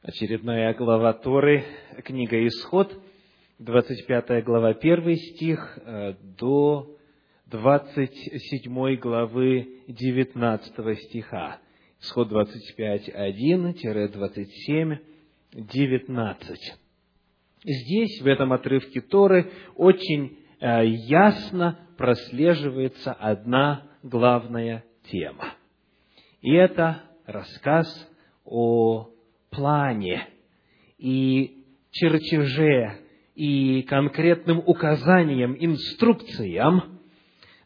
Очередная 0.00 0.72
глава 0.74 1.12
Торы, 1.12 1.64
книга 2.04 2.46
Исход, 2.46 2.96
25 3.58 4.44
глава, 4.44 4.68
1 4.68 5.16
стих 5.16 5.76
э, 5.84 6.14
до 6.38 6.96
27 7.46 8.94
главы 8.94 9.82
19 9.88 10.98
стиха. 11.00 11.58
Исход 12.00 12.28
25, 12.28 13.08
1-27, 13.08 14.98
19. 15.52 16.58
Здесь, 17.64 18.22
в 18.22 18.26
этом 18.28 18.52
отрывке 18.52 19.00
Торы, 19.00 19.50
очень 19.74 20.38
э, 20.60 20.86
ясно 20.86 21.76
прослеживается 21.96 23.12
одна 23.12 23.82
главная 24.04 24.84
тема. 25.10 25.54
И 26.40 26.52
это 26.52 27.02
рассказ 27.26 28.08
о 28.44 29.17
плане 29.50 30.28
и 30.98 31.64
чертеже 31.90 32.98
и 33.34 33.82
конкретным 33.82 34.58
указаниям, 34.66 35.56
инструкциям 35.58 36.98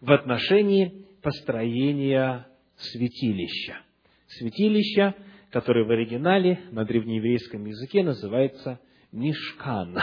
в 0.01 0.13
отношении 0.13 1.07
построения 1.23 2.47
святилища. 2.77 3.79
Святилища, 4.27 5.15
которое 5.51 5.85
в 5.85 5.91
оригинале 5.91 6.61
на 6.71 6.85
древнееврейском 6.85 7.65
языке 7.67 8.03
называется 8.03 8.81
Мишкан. 9.13 9.99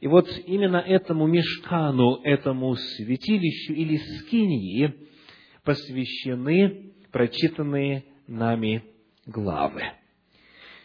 И 0.00 0.06
вот 0.06 0.28
именно 0.46 0.76
этому 0.76 1.26
Мишкану, 1.26 2.20
этому 2.22 2.74
святилищу 2.74 3.72
или 3.72 3.96
скинии 3.96 4.94
посвящены 5.64 6.92
прочитанные 7.10 8.04
нами 8.26 8.84
главы. 9.26 9.82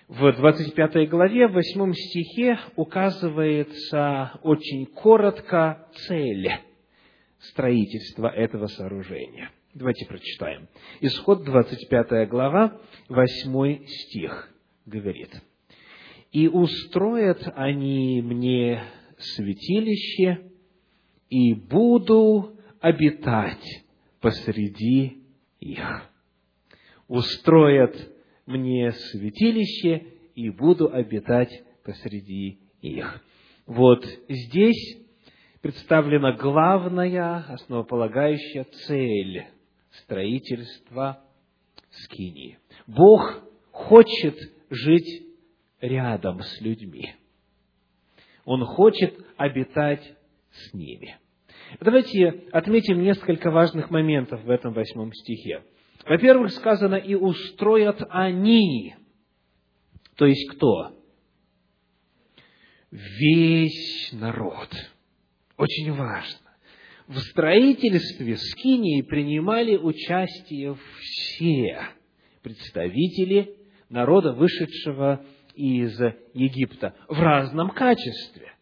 В 0.08 0.34
25 0.34 1.10
главе, 1.10 1.48
в 1.48 1.54
8 1.54 1.94
стихе 1.94 2.60
указывается 2.76 4.38
очень 4.44 4.86
коротко 4.86 5.88
цель 6.08 6.50
строительства 7.40 8.28
этого 8.28 8.68
сооружения. 8.68 9.52
Давайте 9.73 10.06
прочитаем. 10.06 10.68
Исход 11.00 11.45
25 11.45 12.30
глава, 12.30 12.80
8 13.08 13.86
стих 13.86 14.50
говорит. 14.86 15.32
«И 16.32 16.48
устроят 16.48 17.48
они 17.56 18.22
мне 18.22 18.84
святилище, 19.17 20.52
и 21.30 21.54
буду 21.54 22.58
обитать 22.82 23.84
посреди 24.20 25.23
их. 25.60 26.10
Устроят 27.08 28.12
мне 28.45 28.91
святилище, 28.91 30.08
и 30.36 30.49
буду 30.49 30.91
обитать 30.91 31.63
посреди 31.83 32.59
их. 32.81 33.23
Вот 33.66 34.05
здесь 34.27 34.97
представлена 35.61 36.33
главная, 36.33 37.45
основополагающая 37.47 38.66
цель 38.88 39.45
строительства 39.91 41.23
скинии. 41.89 42.58
Бог 42.88 43.44
хочет 43.71 44.36
жить 44.69 45.23
рядом 45.80 46.41
с 46.41 46.61
людьми. 46.61 47.14
Он 48.45 48.66
хочет 48.66 49.14
обитать 49.38 50.03
с 50.52 50.73
ними. 50.73 51.17
Давайте 51.80 52.44
отметим 52.52 53.02
несколько 53.02 53.49
важных 53.52 53.89
моментов 53.89 54.44
в 54.44 54.49
этом 54.49 54.73
восьмом 54.73 55.14
стихе. 55.14 55.64
Во-первых, 56.06 56.52
сказано, 56.52 56.96
и 56.96 57.16
устроят 57.16 58.02
они. 58.09 58.96
То 60.16 60.26
есть 60.26 60.50
кто? 60.52 61.00
Весь 62.92 64.12
народ. 64.12 64.70
Очень 65.58 65.94
важно. 65.94 66.40
В 67.08 67.20
строительстве 67.20 68.38
Скинии 68.38 69.02
принимали 69.02 69.77
участие 69.77 70.76
все 70.76 71.80
представители 72.42 73.56
народа, 73.89 74.33
вышедшего 74.33 75.26
из 75.56 76.00
Египта, 76.33 76.95
в 77.08 77.20
разном 77.20 77.70
качестве. 77.70 78.52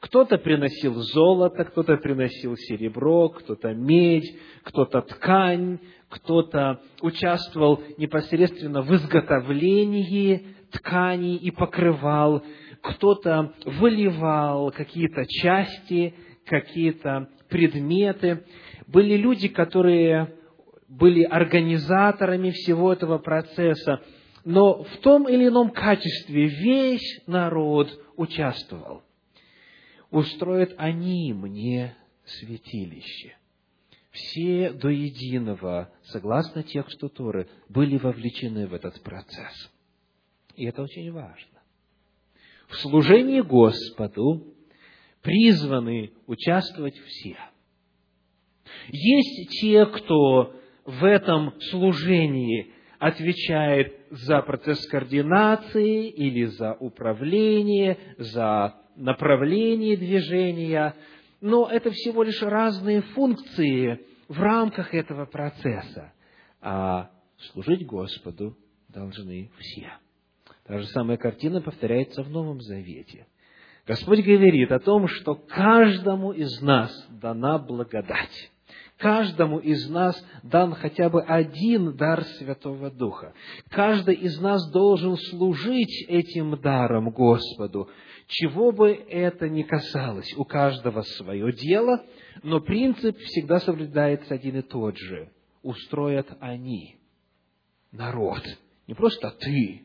Кто-то 0.00 0.38
приносил 0.38 0.94
золото, 0.94 1.64
кто-то 1.64 1.96
приносил 1.98 2.56
серебро, 2.56 3.28
кто-то 3.28 3.74
медь, 3.74 4.34
кто-то 4.62 5.02
ткань, 5.02 5.78
кто-то 6.08 6.80
участвовал 7.02 7.82
непосредственно 7.98 8.80
в 8.82 8.92
изготовлении 8.94 10.46
тканей 10.72 11.36
и 11.36 11.50
покрывал, 11.50 12.42
кто-то 12.80 13.52
выливал 13.66 14.70
какие-то 14.70 15.26
части, 15.26 16.14
какие-то 16.46 17.28
предметы. 17.50 18.44
Были 18.86 19.16
люди, 19.16 19.48
которые 19.48 20.34
были 20.88 21.22
организаторами 21.24 22.50
всего 22.50 22.92
этого 22.92 23.18
процесса, 23.18 24.00
но 24.44 24.82
в 24.82 24.96
том 25.02 25.28
или 25.28 25.48
ином 25.48 25.70
качестве 25.70 26.46
весь 26.46 27.22
народ 27.26 27.90
участвовал. 28.16 29.02
Устроят 30.10 30.74
они 30.76 31.32
мне 31.32 31.96
святилище 32.24 33.36
все 34.10 34.72
до 34.72 34.88
единого, 34.88 35.90
согласно 36.02 36.62
тексту 36.62 37.08
Торы, 37.08 37.48
были 37.68 37.96
вовлечены 37.96 38.66
в 38.66 38.74
этот 38.74 39.00
процесс. 39.02 39.70
И 40.56 40.66
это 40.66 40.82
очень 40.82 41.12
важно. 41.12 41.60
В 42.68 42.76
служении 42.76 43.40
Господу 43.40 44.54
призваны 45.22 46.12
участвовать 46.26 46.96
все. 46.96 47.36
Есть 48.88 49.50
те, 49.60 49.86
кто 49.86 50.54
в 50.84 51.04
этом 51.04 51.60
служении 51.70 52.72
отвечает 52.98 53.96
за 54.10 54.42
процесс 54.42 54.86
координации 54.86 56.08
или 56.08 56.44
за 56.46 56.74
управление, 56.74 57.98
за 58.18 58.74
направление 59.00 59.96
движения– 59.96 60.94
но 61.40 61.68
это 61.70 61.90
всего 61.90 62.22
лишь 62.22 62.42
разные 62.42 63.02
функции 63.02 64.00
в 64.28 64.38
рамках 64.40 64.94
этого 64.94 65.24
процесса. 65.24 66.12
А 66.60 67.10
служить 67.52 67.86
Господу 67.86 68.56
должны 68.88 69.50
все. 69.58 69.90
Та 70.66 70.78
же 70.78 70.86
самая 70.88 71.16
картина 71.16 71.60
повторяется 71.62 72.22
в 72.22 72.30
Новом 72.30 72.60
Завете. 72.60 73.26
Господь 73.86 74.20
говорит 74.20 74.70
о 74.70 74.78
том, 74.78 75.08
что 75.08 75.34
каждому 75.34 76.32
из 76.32 76.60
нас 76.60 76.92
дана 77.08 77.58
благодать. 77.58 78.50
Каждому 78.98 79.58
из 79.58 79.88
нас 79.88 80.22
дан 80.42 80.74
хотя 80.74 81.08
бы 81.08 81.22
один 81.22 81.96
дар 81.96 82.22
Святого 82.22 82.90
Духа. 82.90 83.32
Каждый 83.70 84.14
из 84.14 84.38
нас 84.38 84.70
должен 84.70 85.16
служить 85.16 86.04
этим 86.06 86.60
даром 86.60 87.10
Господу, 87.10 87.88
чего 88.30 88.70
бы 88.70 88.92
это 88.92 89.48
ни 89.48 89.62
касалось, 89.62 90.32
у 90.36 90.44
каждого 90.44 91.02
свое 91.02 91.52
дело, 91.52 92.04
но 92.44 92.60
принцип 92.60 93.18
всегда 93.18 93.58
соблюдается 93.58 94.34
один 94.34 94.58
и 94.58 94.62
тот 94.62 94.96
же. 94.96 95.32
Устроят 95.62 96.28
они, 96.38 96.96
народ, 97.90 98.42
не 98.86 98.94
просто 98.94 99.32
ты, 99.32 99.82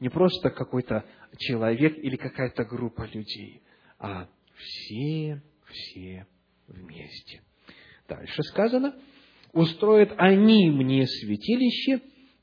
не 0.00 0.08
просто 0.08 0.48
какой-то 0.48 1.04
человек 1.38 1.98
или 1.98 2.16
какая-то 2.16 2.64
группа 2.64 3.02
людей, 3.02 3.62
а 3.98 4.28
все, 4.56 5.42
все 5.66 6.26
вместе. 6.66 7.42
Дальше 8.08 8.42
сказано, 8.44 8.94
устроят 9.52 10.14
они 10.16 10.70
мне 10.70 11.06
святилище 11.06 12.00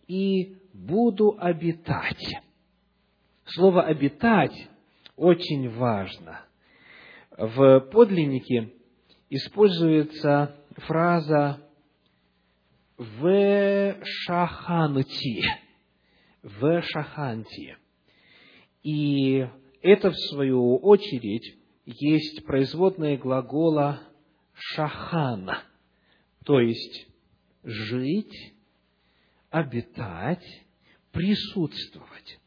и 0.07 0.57
буду 0.72 1.35
обитать. 1.40 2.24
Слово 3.45 3.83
«обитать» 3.83 4.69
очень 5.21 5.69
важно. 5.69 6.44
В 7.38 7.79
подлиннике 7.91 8.73
используется 9.29 10.56
фраза 10.77 11.62
«в 12.97 13.97
шаханти», 14.03 15.44
«в 16.41 16.81
шаханти». 16.81 17.77
И 18.81 19.47
это, 19.83 20.09
в 20.09 20.18
свою 20.31 20.77
очередь, 20.77 21.56
есть 21.85 22.44
производное 22.44 23.15
глагола 23.15 24.01
«шахан», 24.53 25.51
то 26.45 26.59
есть 26.59 27.07
жить, 27.63 28.56
обитать, 29.51 30.65
присутствовать. 31.12 32.41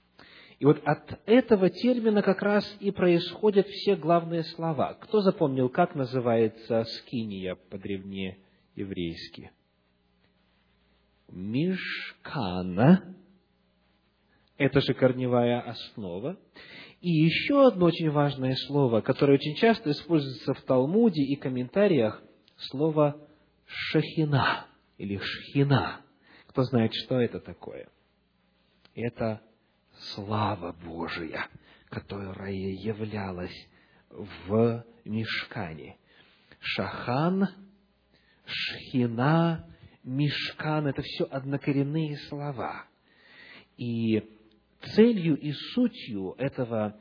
И 0.64 0.66
вот 0.66 0.80
от 0.86 1.20
этого 1.26 1.68
термина 1.68 2.22
как 2.22 2.40
раз 2.40 2.64
и 2.80 2.90
происходят 2.90 3.66
все 3.68 3.96
главные 3.96 4.44
слова. 4.44 4.94
Кто 4.94 5.20
запомнил, 5.20 5.68
как 5.68 5.94
называется 5.94 6.84
скиния 6.84 7.54
по-древнееврейски? 7.54 9.50
Мишкана 11.28 13.14
Это 14.56 14.80
же 14.80 14.94
корневая 14.94 15.60
основа. 15.60 16.38
И 17.02 17.10
еще 17.10 17.66
одно 17.66 17.84
очень 17.84 18.10
важное 18.10 18.54
слово, 18.66 19.02
которое 19.02 19.34
очень 19.34 19.56
часто 19.56 19.90
используется 19.90 20.54
в 20.54 20.62
Талмуде 20.62 21.24
и 21.24 21.36
комментариях, 21.36 22.22
слово 22.56 23.20
«шахина» 23.66 24.66
или 24.96 25.18
«шхина». 25.18 26.00
Кто 26.46 26.62
знает, 26.62 26.94
что 26.94 27.20
это 27.20 27.38
такое? 27.38 27.90
Это 28.94 29.42
слава 29.98 30.72
Божия, 30.72 31.46
которая 31.88 32.52
являлась 32.52 33.68
в 34.10 34.84
мешкане. 35.04 35.96
Шахан, 36.60 37.48
Шхина, 38.44 39.66
Мешкан– 40.04 40.86
это 40.88 41.02
все 41.02 41.24
однокоренные 41.24 42.18
слова. 42.28 42.86
И 43.78 44.22
целью 44.94 45.36
и 45.36 45.52
сутью 45.52 46.34
этого, 46.36 46.96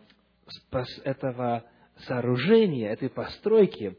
этого 1.04 1.66
сооружения, 2.06 2.90
этой 2.90 3.10
постройки 3.10 3.98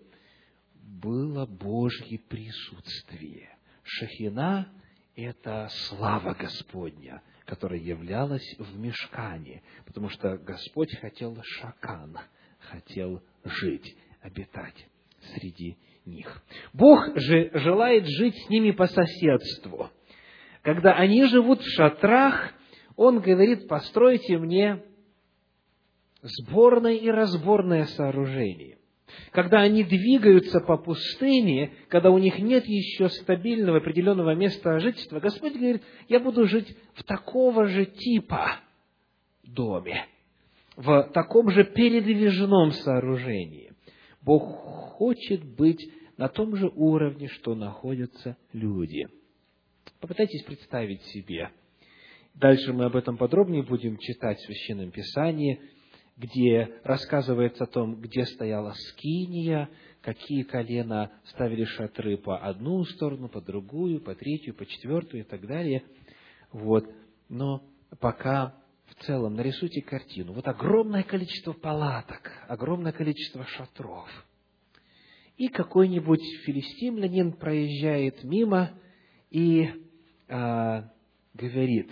было 0.75 1.45
Божье 1.45 2.19
присутствие. 2.19 3.51
Шахина– 3.83 4.73
это 5.17 5.69
слава 5.71 6.35
Господня, 6.35 7.23
которая 7.47 7.79
являлась 7.79 8.57
в 8.59 8.79
мешкане, 8.79 9.63
потому 9.87 10.09
что 10.09 10.37
Господь 10.39 10.95
хотел 10.99 11.37
шакан, 11.43 12.19
хотел 12.59 13.23
жить, 13.45 13.97
обитать 14.23 14.87
среди 15.35 15.77
них. 16.07 16.43
Бог 16.73 17.19
же 17.19 17.51
желает 17.55 18.07
жить 18.07 18.37
с 18.37 18.49
ними 18.49 18.71
по 18.71 18.87
соседству. 18.87 19.91
Когда 20.63 20.95
они 20.95 21.25
живут 21.27 21.61
в 21.61 21.71
шатрах, 21.77 22.53
Он 22.97 23.21
говорит, 23.21 23.69
постройте 23.69 24.39
мне 24.39 24.83
сборное 26.23 26.95
и 26.95 27.09
разборное 27.09 27.85
сооружение. 27.85 28.79
Когда 29.33 29.61
они 29.61 29.85
двигаются 29.85 30.61
по 30.61 30.77
пустыне, 30.77 31.73
когда 31.89 32.11
у 32.11 32.19
них 32.19 32.39
нет 32.39 32.65
еще 32.67 33.09
стабильного 33.09 33.79
определенного 33.79 34.35
места 34.35 34.79
жительства, 34.81 35.21
Господь 35.21 35.55
говорит, 35.55 35.83
я 36.09 36.21
буду 36.21 36.47
жить 36.47 36.77
в 36.95 37.05
такого 37.05 37.67
же 37.67 37.85
типа 37.85 38.61
доме, 39.43 40.07
в 40.77 41.11
таком 41.13 41.51
же 41.51 41.65
передвижном 41.65 42.73
сооружении. 42.73 43.73
Бог 44.23 44.43
хочет 44.97 45.45
быть 45.45 45.87
на 46.17 46.29
том 46.29 46.57
же 46.57 46.69
уровне, 46.75 47.29
что 47.29 47.55
находятся 47.55 48.37
люди. 48.53 49.07
Попытайтесь 50.01 50.43
представить 50.45 51.03
себе. 51.03 51.51
Дальше 52.35 52.73
мы 52.73 52.87
об 52.87 52.97
этом 52.97 53.17
подробнее 53.17 53.63
будем 53.63 53.97
читать 53.99 54.39
в 54.39 54.47
Священном 54.47 54.91
Писании, 54.91 55.61
где 56.17 56.79
рассказывается 56.85 57.65
о 57.65 57.69
том, 57.69 58.01
где 58.01 58.25
стояла 58.25 58.73
скиния, 58.73 59.69
какие 60.01 60.43
колена 60.43 61.11
ставили 61.25 61.65
шатры 61.65 62.17
по 62.17 62.39
одну 62.39 62.85
сторону, 62.85 63.29
по 63.29 63.41
другую, 63.41 64.01
по 64.01 64.15
третью, 64.15 64.55
по 64.55 64.65
четвертую 64.67 65.23
и 65.23 65.27
так 65.27 65.47
далее. 65.47 65.83
Вот. 66.53 66.85
Но 67.29 67.65
пока 68.01 68.55
в 68.87 69.05
целом 69.05 69.35
нарисуйте 69.35 69.83
картину. 69.83 70.33
Вот 70.33 70.47
огромное 70.47 71.03
количество 71.03 71.53
палаток, 71.53 72.31
огромное 72.49 72.93
количество 72.93 73.45
шатров. 73.45 74.09
И 75.37 75.49
какой-нибудь 75.49 76.23
филистимлянин 76.45 77.33
проезжает 77.33 78.23
мимо 78.23 78.71
и 79.31 79.69
а, 80.29 80.93
говорит, 81.33 81.91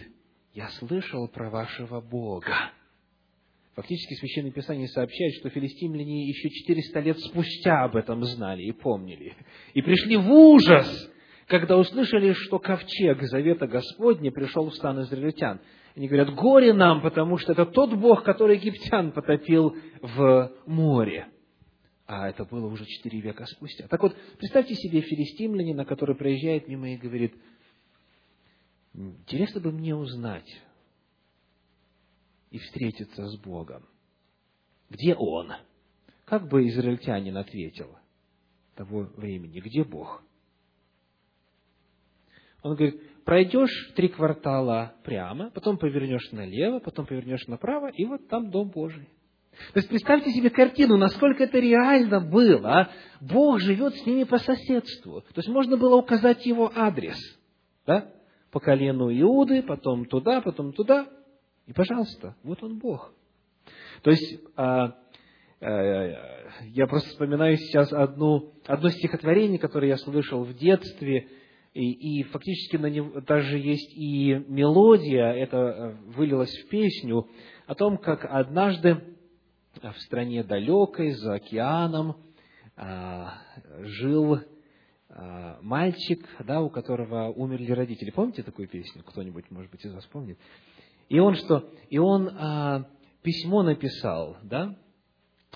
я 0.52 0.68
слышал 0.78 1.26
про 1.26 1.50
вашего 1.50 2.00
Бога. 2.00 2.54
Фактически 3.74 4.14
Священное 4.14 4.50
Писание 4.50 4.86
сообщает, 4.88 5.34
что 5.36 5.48
филистимляне 5.48 6.28
еще 6.28 6.50
400 6.50 7.00
лет 7.00 7.18
спустя 7.20 7.84
об 7.84 7.96
этом 7.96 8.22
знали 8.24 8.62
и 8.64 8.72
помнили. 8.72 9.34
И 9.72 9.80
пришли 9.80 10.16
в 10.16 10.30
ужас, 10.30 11.10
когда 11.46 11.78
услышали, 11.78 12.34
что 12.34 12.58
ковчег 12.58 13.22
Завета 13.22 13.66
Господня 13.66 14.30
пришел 14.30 14.68
в 14.68 14.74
стан 14.74 15.00
израильтян. 15.02 15.60
Они 15.96 16.06
говорят, 16.06 16.34
горе 16.34 16.74
нам, 16.74 17.00
потому 17.00 17.38
что 17.38 17.52
это 17.52 17.64
тот 17.64 17.94
Бог, 17.94 18.24
который 18.24 18.56
египтян 18.56 19.12
потопил 19.12 19.74
в 20.02 20.52
море. 20.66 21.28
А 22.06 22.28
это 22.28 22.44
было 22.44 22.66
уже 22.66 22.84
четыре 22.84 23.20
века 23.20 23.46
спустя. 23.46 23.86
Так 23.88 24.02
вот, 24.02 24.14
представьте 24.38 24.74
себе 24.74 25.00
филистимлянина, 25.00 25.86
который 25.86 26.14
проезжает 26.14 26.68
мимо 26.68 26.92
и 26.92 26.98
говорит, 26.98 27.34
интересно 28.92 29.62
бы 29.62 29.72
мне 29.72 29.94
узнать 29.94 30.60
и 32.52 32.58
встретиться 32.58 33.26
с 33.26 33.36
Богом. 33.38 33.84
Где 34.90 35.14
Он? 35.14 35.52
Как 36.24 36.48
бы 36.48 36.68
израильтянин 36.68 37.36
ответил 37.36 37.96
того 38.74 39.08
времени, 39.16 39.60
где 39.60 39.84
Бог? 39.84 40.22
Он 42.62 42.76
говорит, 42.76 43.24
пройдешь 43.24 43.92
три 43.96 44.08
квартала 44.08 44.94
прямо, 45.02 45.50
потом 45.50 45.78
повернешь 45.78 46.30
налево, 46.30 46.78
потом 46.78 47.06
повернешь 47.06 47.46
направо, 47.48 47.88
и 47.88 48.04
вот 48.04 48.28
там 48.28 48.50
Дом 48.50 48.70
Божий. 48.70 49.08
То 49.72 49.78
есть 49.78 49.88
представьте 49.88 50.30
себе 50.30 50.50
картину, 50.50 50.96
насколько 50.96 51.44
это 51.44 51.58
реально 51.58 52.20
было. 52.20 52.80
А? 52.80 52.90
Бог 53.20 53.60
живет 53.60 53.94
с 53.94 54.06
ними 54.06 54.24
по 54.24 54.38
соседству. 54.38 55.20
То 55.20 55.38
есть 55.38 55.48
можно 55.48 55.76
было 55.76 55.96
указать 55.96 56.46
его 56.46 56.72
адрес. 56.74 57.18
Да? 57.86 58.10
По 58.50 58.60
колену 58.60 59.10
Иуды, 59.10 59.62
потом 59.62 60.06
туда, 60.06 60.40
потом 60.40 60.72
туда. 60.72 61.06
И, 61.66 61.72
пожалуйста, 61.72 62.36
вот 62.42 62.62
он 62.62 62.78
Бог. 62.78 63.12
То 64.02 64.10
есть, 64.10 64.40
а, 64.56 64.96
а, 65.60 66.58
я 66.64 66.86
просто 66.86 67.10
вспоминаю 67.10 67.56
сейчас 67.56 67.92
одну, 67.92 68.54
одно 68.66 68.90
стихотворение, 68.90 69.58
которое 69.58 69.88
я 69.88 69.96
слышал 69.96 70.44
в 70.44 70.54
детстве– 70.54 71.28
и, 71.74 72.20
и 72.20 72.22
фактически 72.24 72.76
на 72.76 72.86
него 72.86 73.20
даже 73.20 73.58
есть 73.58 73.92
и 73.96 74.34
мелодия, 74.46 75.32
это 75.32 75.56
э, 75.56 75.92
вылилось 76.10 76.54
в 76.54 76.68
песню, 76.68 77.28
о 77.66 77.74
том, 77.74 77.96
как 77.96 78.26
однажды 78.26 79.02
в 79.80 79.98
стране 80.02 80.44
далекой, 80.44 81.12
за 81.12 81.34
океаном, 81.34 82.16
а, 82.76 83.38
жил 83.80 84.40
а, 85.08 85.58
мальчик, 85.62 86.28
да, 86.40 86.60
у 86.60 86.68
которого 86.68 87.28
умерли 87.30 87.72
родители. 87.72 88.10
Помните 88.10 88.42
такую 88.42 88.68
песню? 88.68 89.02
Кто-нибудь, 89.02 89.50
может 89.50 89.70
быть, 89.70 89.82
из 89.84 89.94
вас 89.94 90.04
помнит? 90.06 90.38
И 91.12 91.18
он 91.18 91.34
что? 91.34 91.68
И 91.90 91.98
он 91.98 92.30
а, 92.30 92.86
письмо 93.22 93.62
написал, 93.62 94.38
да, 94.42 94.74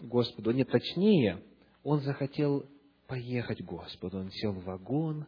Господу. 0.02 0.50
Нет, 0.50 0.68
точнее, 0.68 1.42
он 1.82 2.00
захотел 2.00 2.66
поехать 3.06 3.62
к 3.62 3.64
Господу. 3.64 4.18
Он 4.18 4.30
сел 4.30 4.52
в 4.52 4.64
вагон, 4.64 5.24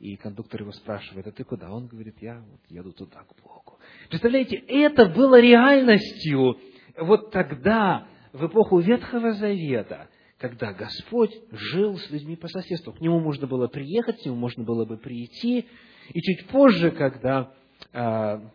и 0.00 0.16
кондуктор 0.16 0.62
его 0.62 0.72
спрашивает, 0.72 1.28
а 1.28 1.30
ты 1.30 1.44
куда? 1.44 1.70
Он 1.70 1.86
говорит, 1.86 2.16
я 2.20 2.40
вот 2.40 2.60
еду 2.68 2.92
туда, 2.92 3.22
к 3.22 3.40
Богу. 3.40 3.78
Представляете, 4.08 4.56
это 4.56 5.06
было 5.06 5.40
реальностью 5.40 6.58
вот 7.00 7.30
тогда, 7.30 8.08
в 8.32 8.44
эпоху 8.48 8.80
Ветхого 8.80 9.34
Завета, 9.34 10.08
когда 10.38 10.72
Господь 10.72 11.30
жил 11.52 11.98
с 11.98 12.10
людьми 12.10 12.34
по 12.34 12.48
соседству. 12.48 12.94
К 12.94 13.00
нему 13.00 13.20
можно 13.20 13.46
было 13.46 13.68
приехать, 13.68 14.20
к 14.20 14.26
нему 14.26 14.34
можно 14.34 14.64
было 14.64 14.84
бы 14.84 14.96
прийти. 14.96 15.68
И 16.12 16.20
чуть 16.20 16.48
позже, 16.48 16.90
когда 16.90 17.52
а, 17.92 18.50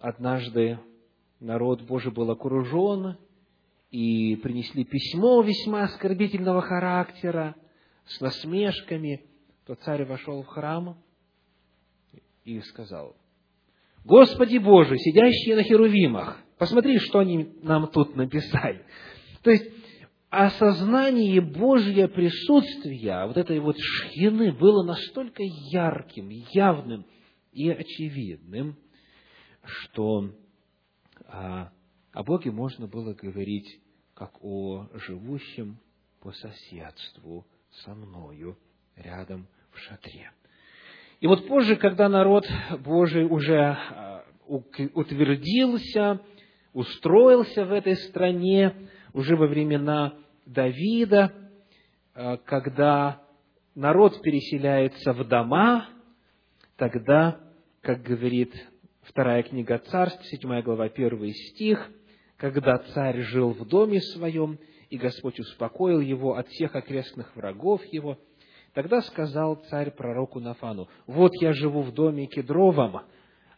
однажды 0.00 0.80
народ 1.38 1.82
Божий 1.82 2.10
был 2.10 2.30
окружен, 2.30 3.16
и 3.90 4.36
принесли 4.36 4.84
письмо 4.84 5.40
весьма 5.42 5.84
оскорбительного 5.84 6.62
характера, 6.62 7.54
с 8.06 8.20
насмешками– 8.20 9.24
то 9.70 9.76
царь 9.76 10.04
вошел 10.04 10.42
в 10.42 10.46
храм 10.46 10.96
и 12.44 12.58
сказал, 12.60 13.14
Господи 14.04 14.58
Боже, 14.58 14.96
сидящие 14.96 15.54
на 15.54 15.62
херувимах, 15.62 16.40
посмотри, 16.58 16.98
что 16.98 17.20
они 17.20 17.52
нам 17.62 17.86
тут 17.86 18.16
написали. 18.16 18.84
То 19.44 19.52
есть, 19.52 19.70
осознание 20.28 21.40
Божьего 21.40 22.08
присутствия, 22.08 23.26
вот 23.26 23.36
этой 23.36 23.60
вот 23.60 23.76
шхины, 23.78 24.50
было 24.50 24.84
настолько 24.84 25.44
ярким, 25.44 26.30
явным 26.52 27.06
и 27.52 27.70
очевидным, 27.70 28.76
что 29.64 30.30
о, 31.26 31.70
о 32.12 32.22
Боге 32.22 32.50
можно 32.50 32.86
было 32.86 33.14
говорить 33.14 33.80
как 34.14 34.32
о 34.42 34.88
живущем 34.94 35.78
по 36.20 36.32
соседству 36.32 37.46
со 37.70 37.94
мною 37.94 38.58
рядом 38.96 39.48
в 39.72 39.78
шатре. 39.78 40.30
И 41.20 41.26
вот 41.26 41.46
позже, 41.46 41.76
когда 41.76 42.08
народ 42.08 42.46
Божий 42.80 43.24
уже 43.24 43.58
а, 43.58 44.24
утвердился, 44.46 46.20
устроился 46.72 47.64
в 47.64 47.72
этой 47.72 47.96
стране, 47.96 48.88
уже 49.12 49.36
во 49.36 49.46
времена 49.46 50.14
Давида, 50.46 51.32
а, 52.14 52.36
когда 52.38 53.22
народ 53.74 54.20
переселяется 54.22 55.12
в 55.12 55.26
дома, 55.28 55.88
тогда, 56.76 57.40
как 57.82 58.02
говорит 58.02 58.54
Вторая 59.02 59.42
книга 59.42 59.78
Царств, 59.78 60.24
седьмая 60.26 60.62
глава, 60.62 60.88
первый 60.88 61.32
стих. 61.32 61.90
«Когда 62.36 62.78
царь 62.78 63.20
жил 63.22 63.50
в 63.50 63.66
доме 63.66 64.00
своем, 64.00 64.58
и 64.88 64.96
Господь 64.96 65.40
успокоил 65.40 66.00
его 66.00 66.36
от 66.36 66.48
всех 66.48 66.74
окрестных 66.74 67.34
врагов 67.36 67.84
его, 67.86 68.18
тогда 68.72 69.00
сказал 69.02 69.56
царь 69.68 69.90
пророку 69.90 70.40
Нафану, 70.40 70.88
«Вот 71.06 71.32
я 71.40 71.52
живу 71.52 71.82
в 71.82 71.92
доме 71.92 72.26
кедровом, 72.26 73.02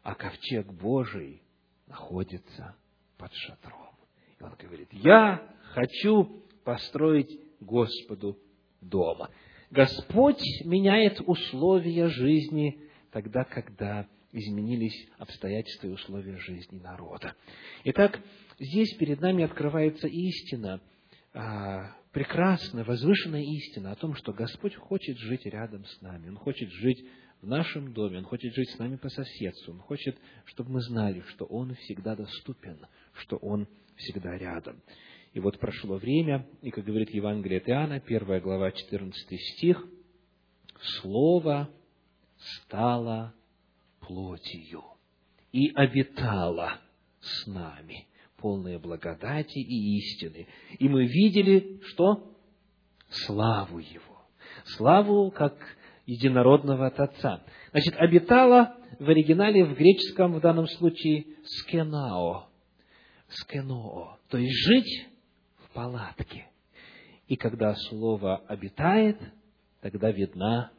а 0.03 0.15
ковчег 0.15 0.67
Божий 0.73 1.43
находится 1.87 2.77
под 3.19 3.33
шатром». 3.35 3.95
И 4.39 4.43
он 4.43 4.55
говорит, 4.61 4.89
«Я 4.93 5.43
хочу 5.75 6.43
построить 6.65 7.41
Господу 7.61 8.39
дома». 8.81 9.31
Господь 9.71 10.43
меняет 10.65 11.21
условия 11.27 12.09
жизни 12.09 12.81
тогда, 13.11 13.45
когда 13.45 14.07
изменились 14.33 15.09
обстоятельства 15.19 15.87
и 15.87 15.91
условия 15.91 16.39
жизни 16.39 16.79
народа. 16.79 17.35
Итак, 17.85 18.21
здесь 18.59 18.95
перед 18.97 19.21
нами 19.21 19.45
открывается 19.45 20.09
истина, 20.09 20.81
а, 21.35 21.95
прекрасная, 22.13 22.85
возвышенная 22.85 23.43
истина 23.43 23.93
о 23.93 23.97
том, 23.97 24.15
что 24.15 24.33
Господь 24.33 24.75
хочет 24.75 25.19
жить 25.19 25.45
рядом 25.47 25.85
с 25.85 26.01
нами, 26.01 26.29
Он 26.29 26.37
хочет 26.37 26.71
жить 26.71 27.05
в 27.41 27.47
нашем 27.47 27.93
доме, 27.93 28.19
Он 28.19 28.25
хочет 28.25 28.55
жить 28.55 28.71
с 28.71 28.79
нами 28.79 28.97
по 28.97 29.09
соседству, 29.09 29.73
Он 29.73 29.81
хочет, 29.81 30.19
чтобы 30.47 30.73
мы 30.73 30.81
знали, 30.81 31.21
что 31.29 31.45
Он 31.45 31.75
всегда 31.75 32.17
доступен, 32.17 32.87
что 33.15 33.37
Он 33.37 33.69
всегда 33.97 34.37
рядом. 34.39 34.83
И 35.35 35.41
вот 35.41 35.59
прошло 35.59 35.97
время, 35.97 36.47
и, 36.61 36.71
как 36.71 36.85
говорит 36.85 37.11
Евангелие 37.11 37.59
от 37.59 37.69
Иоанна, 37.69 38.01
первая 38.01 38.41
глава, 38.41 38.71
14 38.71 39.41
стих, 39.57 39.87
«Слово 41.01 41.71
стало 42.37 43.35
плотью 44.07 44.85
и 45.53 45.71
обитало 45.75 46.81
с 47.21 47.47
нами, 47.47 48.07
полное 48.37 48.79
благодати 48.79 49.59
и 49.59 49.97
истины. 49.99 50.47
И 50.79 50.89
мы 50.89 51.07
видели, 51.07 51.81
что? 51.85 52.35
Славу 53.09 53.79
Его. 53.79 54.27
Славу, 54.77 55.31
как 55.31 55.55
единородного 56.07 56.87
от 56.87 56.99
Отца. 57.01 57.45
Значит, 57.71 57.95
обитала 57.97 58.77
в 58.99 59.09
оригинале, 59.09 59.65
в 59.65 59.75
греческом 59.75 60.35
в 60.35 60.41
данном 60.41 60.67
случае, 60.67 61.27
скенао. 61.45 62.49
Скеноо. 63.29 64.19
То 64.29 64.39
есть 64.39 64.55
жить 64.67 65.09
в 65.65 65.75
палатке. 65.75 66.49
И 67.29 67.37
когда 67.37 67.75
слово 67.75 68.39
обитает, 68.49 69.19
тогда 69.81 70.11
видна 70.11 70.71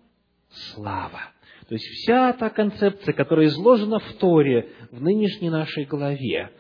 слава. 0.50 1.22
То 1.68 1.76
есть 1.76 1.86
вся 1.86 2.34
та 2.34 2.50
концепция, 2.50 3.14
которая 3.14 3.48
изложена 3.48 4.00
в 4.00 4.14
Торе, 4.14 4.70
в 4.92 5.02
нынешней 5.02 5.50
нашей 5.50 5.86
главе, 5.86 6.52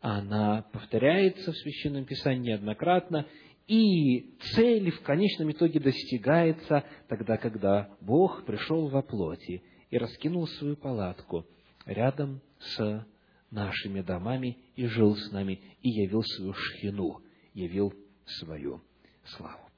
она 0.00 0.64
повторяется 0.72 1.52
в 1.52 1.56
Священном 1.56 2.04
Писании 2.04 2.50
неоднократно, 2.50 3.26
и 3.66 4.34
цель 4.54 4.90
в 4.90 5.02
конечном 5.02 5.52
итоге 5.52 5.78
достигается 5.78 6.84
тогда, 7.08 7.36
когда 7.36 7.90
Бог 8.00 8.44
пришел 8.44 8.88
во 8.88 9.02
плоти 9.02 9.62
и 9.90 9.98
раскинул 9.98 10.46
свою 10.48 10.76
палатку 10.76 11.46
рядом 11.86 12.40
с 12.58 13.06
нашими 13.50 14.00
домами 14.00 14.58
и 14.76 14.86
жил 14.86 15.16
с 15.16 15.30
нами, 15.30 15.60
и 15.82 15.88
явил 15.88 16.22
свою 16.22 16.52
шхину, 16.54 17.20
явил 17.54 17.94
свою 18.24 18.80
славу. 19.24 19.70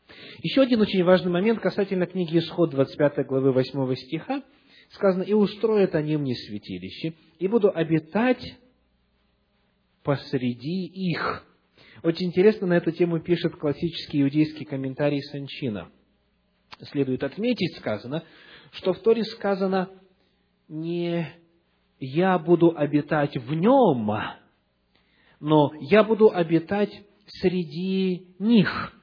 Еще 0.42 0.62
один 0.62 0.80
очень 0.80 1.04
важный 1.04 1.30
момент 1.30 1.60
касательно 1.60 2.06
книги 2.06 2.38
Исход 2.38 2.70
25 2.70 3.26
главы 3.26 3.52
8 3.52 3.94
стиха. 3.96 4.42
Сказано, 4.92 5.22
«И 5.22 5.32
устроят 5.32 5.94
они 5.94 6.16
мне 6.16 6.34
святилище, 6.34 7.14
и 7.38 7.48
буду 7.48 7.70
обитать 7.74 8.58
посреди 10.02 10.86
их». 10.86 11.46
Очень 12.02 12.26
интересно 12.26 12.66
на 12.66 12.74
эту 12.74 12.90
тему 12.90 13.20
пишет 13.20 13.54
классический 13.56 14.22
иудейский 14.22 14.66
комментарий 14.66 15.22
Санчина. 15.22 15.90
Следует 16.90 17.22
отметить, 17.22 17.76
сказано, 17.78 18.24
что 18.72 18.92
в 18.92 18.98
Торе 19.00 19.24
сказано 19.24 19.88
не 20.68 21.26
«я 21.98 22.38
буду 22.38 22.76
обитать 22.76 23.36
в 23.36 23.54
нем», 23.54 24.10
но 25.40 25.72
«я 25.80 26.04
буду 26.04 26.30
обитать 26.30 26.92
среди 27.26 28.26
них». 28.38 28.98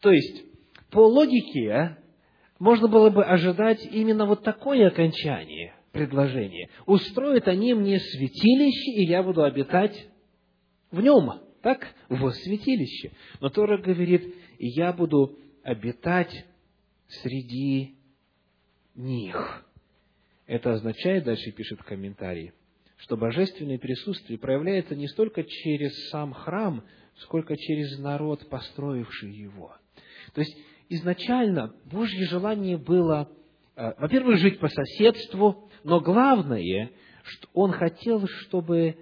То 0.00 0.10
есть, 0.10 0.44
по 0.90 1.00
логике, 1.00 1.99
можно 2.60 2.88
было 2.88 3.10
бы 3.10 3.24
ожидать 3.24 3.84
именно 3.90 4.26
вот 4.26 4.44
такое 4.44 4.86
окончание 4.86 5.74
предложения. 5.92 6.68
Устроят 6.86 7.48
они 7.48 7.74
мне 7.74 7.98
святилище, 7.98 9.02
и 9.02 9.06
я 9.06 9.22
буду 9.22 9.42
обитать 9.42 10.08
в 10.90 11.00
нем. 11.00 11.40
Так? 11.62 11.88
В 12.08 12.30
святилище. 12.30 13.12
Но 13.40 13.48
Тора 13.48 13.78
говорит, 13.78 14.34
я 14.58 14.92
буду 14.92 15.38
обитать 15.62 16.46
среди 17.08 17.96
них. 18.94 19.66
Это 20.46 20.74
означает, 20.74 21.24
дальше 21.24 21.52
пишет 21.52 21.82
комментарий, 21.82 22.52
что 22.96 23.16
божественное 23.16 23.78
присутствие 23.78 24.38
проявляется 24.38 24.94
не 24.94 25.08
столько 25.08 25.44
через 25.44 26.10
сам 26.10 26.34
храм, 26.34 26.84
сколько 27.16 27.56
через 27.56 27.98
народ, 27.98 28.48
построивший 28.50 29.32
его. 29.32 29.74
То 30.34 30.42
есть, 30.42 30.56
изначально 30.90 31.72
Божье 31.90 32.26
желание 32.26 32.76
было, 32.76 33.30
э, 33.76 33.94
во-первых, 33.98 34.38
жить 34.38 34.58
по 34.58 34.68
соседству, 34.68 35.70
но 35.84 36.00
главное, 36.00 36.90
что 37.22 37.48
Он 37.54 37.70
хотел, 37.72 38.26
чтобы 38.26 38.96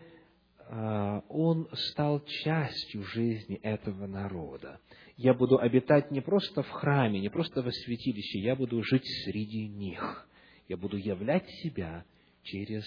э, 0.58 1.20
Он 1.28 1.68
стал 1.72 2.20
частью 2.24 3.02
жизни 3.02 3.56
этого 3.56 4.06
народа. 4.06 4.80
Я 5.16 5.34
буду 5.34 5.58
обитать 5.58 6.12
не 6.12 6.20
просто 6.20 6.62
в 6.62 6.70
храме, 6.70 7.20
не 7.20 7.30
просто 7.30 7.62
во 7.62 7.72
святилище, 7.72 8.38
я 8.38 8.54
буду 8.54 8.82
жить 8.84 9.06
среди 9.24 9.66
них. 9.66 10.28
Я 10.68 10.76
буду 10.76 10.98
являть 10.98 11.48
себя 11.62 12.04
через 12.42 12.84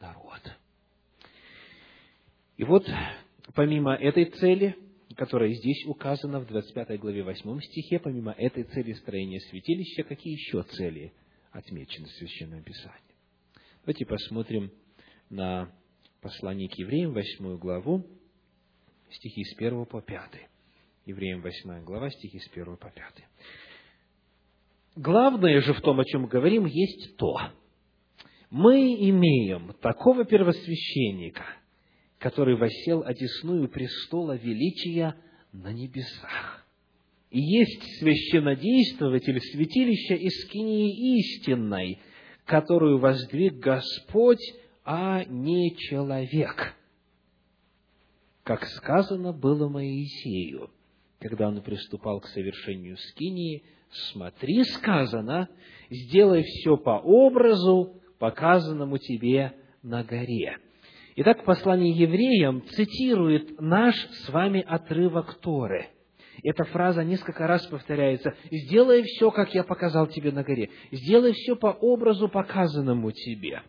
народ. 0.00 0.40
И 2.56 2.62
вот, 2.62 2.88
помимо 3.54 3.94
этой 3.94 4.26
цели, 4.26 4.76
которая 5.16 5.52
здесь 5.52 5.84
указана 5.86 6.40
в 6.40 6.46
25 6.46 6.98
главе 6.98 7.22
8 7.22 7.60
стихе, 7.60 7.98
помимо 7.98 8.32
этой 8.32 8.64
цели 8.64 8.92
строения 8.92 9.40
святилища, 9.40 10.02
какие 10.02 10.34
еще 10.34 10.62
цели 10.62 11.12
отмечены 11.52 12.06
в 12.06 12.12
Священном 12.12 12.62
Писании? 12.62 12.98
Давайте 13.84 14.06
посмотрим 14.06 14.70
на 15.30 15.72
послание 16.20 16.68
к 16.68 16.74
евреям, 16.74 17.12
8 17.12 17.58
главу, 17.58 18.04
стихи 19.10 19.44
с 19.44 19.56
1 19.56 19.86
по 19.86 20.00
5. 20.00 20.30
Евреям 21.06 21.42
8 21.42 21.84
глава, 21.84 22.10
стихи 22.10 22.38
с 22.38 22.50
1 22.50 22.76
по 22.76 22.90
5. 22.90 23.24
Главное 24.96 25.60
же 25.60 25.74
в 25.74 25.80
том, 25.80 26.00
о 26.00 26.04
чем 26.04 26.22
мы 26.22 26.28
говорим, 26.28 26.66
есть 26.66 27.16
то. 27.16 27.36
Мы 28.50 28.94
имеем 29.10 29.74
такого 29.80 30.24
первосвященника– 30.24 31.44
который 32.24 32.56
восел 32.56 33.02
одесную 33.04 33.68
престола 33.68 34.34
величия 34.34 35.14
на 35.52 35.74
небесах. 35.74 36.66
И 37.28 37.38
есть 37.38 37.82
священнодействователь 37.98 39.38
святилища 39.42 40.14
Искинии 40.14 41.18
истинной, 41.18 42.00
которую 42.46 42.98
воздвиг 42.98 43.58
Господь, 43.58 44.40
а 44.86 45.22
не 45.24 45.76
человек. 45.76 46.74
Как 48.42 48.64
сказано 48.68 49.34
было 49.34 49.68
Моисею, 49.68 50.70
когда 51.18 51.48
он 51.48 51.60
приступал 51.60 52.20
к 52.20 52.28
совершению 52.28 52.96
скинии, 52.96 53.64
смотри, 54.12 54.64
сказано, 54.64 55.50
сделай 55.90 56.42
все 56.42 56.78
по 56.78 57.02
образу, 57.04 58.00
показанному 58.18 58.96
тебе 58.96 59.52
на 59.82 60.02
горе. 60.02 60.63
Итак, 61.16 61.44
послание 61.44 61.92
евреям 61.92 62.64
цитирует 62.70 63.60
наш 63.60 63.94
с 63.94 64.28
вами 64.30 64.60
отрывок 64.60 65.34
Торы. 65.36 65.86
Эта 66.42 66.64
фраза 66.64 67.04
несколько 67.04 67.46
раз 67.46 67.64
повторяется. 67.66 68.34
«Сделай 68.50 69.04
все, 69.04 69.30
как 69.30 69.54
я 69.54 69.62
показал 69.62 70.08
тебе 70.08 70.32
на 70.32 70.42
горе. 70.42 70.70
Сделай 70.90 71.32
все 71.32 71.54
по 71.54 71.68
образу, 71.68 72.28
показанному 72.28 73.12
тебе». 73.12 73.62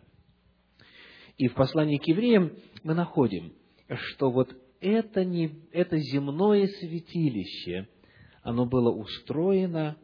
И 1.38 1.48
в 1.48 1.54
послании 1.54 2.00
к 2.00 2.08
евреям 2.08 2.52
мы 2.84 2.96
находим, 2.96 3.54
что 3.94 4.32
вот 4.32 4.50
это, 4.82 5.24
не, 5.24 5.52
это 5.72 6.00
земное 6.00 6.66
святилище, 6.66 7.88
оно 8.42 8.66
было 8.66 8.90
устроено 8.90 9.98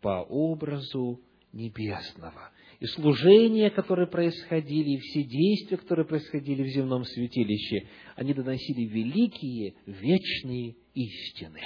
по 0.00 0.22
образу 0.22 1.20
небесного 1.52 2.52
и 2.80 2.86
служения, 2.86 3.70
которые 3.70 4.06
происходили, 4.06 4.90
и 4.90 4.98
все 4.98 5.22
действия, 5.22 5.76
которые 5.76 6.06
происходили 6.06 6.62
в 6.62 6.68
земном 6.68 7.04
святилище, 7.04 7.88
они 8.16 8.34
доносили 8.34 8.82
великие, 8.86 9.74
вечные 9.86 10.76
истины 10.94 11.60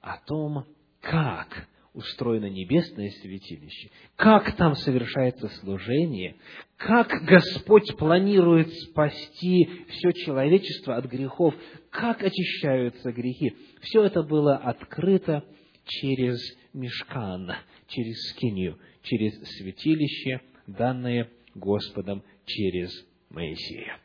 о 0.00 0.18
том, 0.18 0.66
как 1.00 1.68
устроено 1.94 2.48
небесное 2.48 3.10
святилище, 3.10 3.90
как 4.16 4.56
там 4.56 4.74
совершается 4.76 5.48
служение, 5.60 6.36
как 6.76 7.08
Господь 7.24 7.96
планирует 7.98 8.72
спасти 8.72 9.68
все 9.88 10.12
человечество 10.12 10.96
от 10.96 11.04
грехов, 11.06 11.54
как 11.90 12.22
очищаются 12.22 13.12
грехи. 13.12 13.54
Все 13.82 14.04
это 14.04 14.22
было 14.22 14.56
открыто 14.56 15.44
через 15.84 16.38
Мешкан, 16.72 17.52
через 17.88 18.30
Скинию, 18.30 18.78
через 19.02 19.34
святилище, 19.56 20.40
данное 20.66 21.30
Господом 21.54 22.22
через 22.46 22.90
Моисея. 23.30 23.98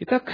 Итак, 0.00 0.30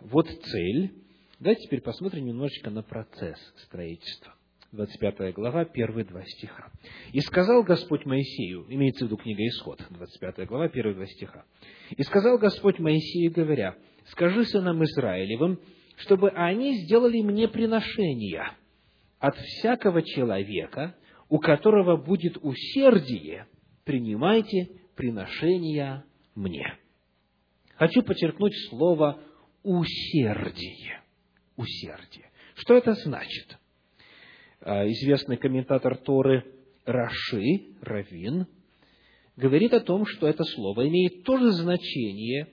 вот 0.00 0.28
цель. 0.28 0.92
Давайте 1.38 1.62
теперь 1.66 1.80
посмотрим 1.80 2.26
немножечко 2.26 2.70
на 2.70 2.82
процесс 2.82 3.38
строительства. 3.56 4.34
25 4.72 5.34
глава, 5.34 5.64
первые 5.64 6.04
два 6.04 6.22
стиха. 6.24 6.70
«И 7.12 7.20
сказал 7.20 7.64
Господь 7.64 8.04
Моисею», 8.04 8.66
имеется 8.68 9.04
в 9.04 9.08
виду 9.08 9.16
книга 9.16 9.44
Исход, 9.48 9.84
25 9.90 10.46
глава, 10.46 10.68
первые 10.68 10.94
два 10.94 11.06
стиха. 11.06 11.44
«И 11.96 12.02
сказал 12.04 12.38
Господь 12.38 12.78
Моисею, 12.78 13.32
говоря, 13.32 13.76
скажи 14.06 14.44
сынам 14.44 14.84
Израилевым, 14.84 15.58
чтобы 15.96 16.30
они 16.30 16.84
сделали 16.84 17.20
мне 17.20 17.48
приношения 17.48 18.52
от 19.18 19.36
всякого 19.36 20.02
человека, 20.02 20.94
у 21.30 21.38
которого 21.38 21.96
будет 21.96 22.36
усердие, 22.42 23.46
принимайте 23.84 24.68
приношения 24.96 26.04
мне». 26.34 26.76
Хочу 27.76 28.02
подчеркнуть 28.02 28.52
слово 28.68 29.22
«усердие». 29.62 31.00
Усердие. 31.56 32.30
Что 32.56 32.74
это 32.74 32.94
значит? 32.94 33.58
А, 34.60 34.86
известный 34.86 35.36
комментатор 35.36 35.96
Торы 35.96 36.44
Раши, 36.84 37.76
Равин, 37.80 38.46
говорит 39.36 39.72
о 39.72 39.80
том, 39.80 40.04
что 40.06 40.26
это 40.26 40.44
слово 40.44 40.88
имеет 40.88 41.22
то 41.24 41.38
же 41.38 41.52
значение 41.52 42.48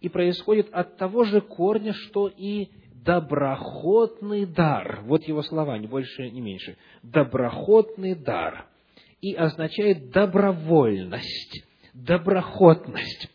и 0.00 0.08
происходит 0.08 0.68
от 0.72 0.96
того 0.96 1.24
же 1.24 1.40
корня, 1.40 1.92
что 1.92 2.28
и 2.28 2.68
доброхотный 3.04 4.46
дар. 4.46 5.00
Вот 5.04 5.24
его 5.24 5.42
слова, 5.42 5.78
не 5.78 5.86
больше, 5.86 6.30
не 6.30 6.40
меньше. 6.40 6.76
Доброхотный 7.02 8.14
дар. 8.14 8.66
И 9.20 9.34
означает 9.34 10.10
добровольность, 10.10 11.64
доброхотность. 11.94 13.28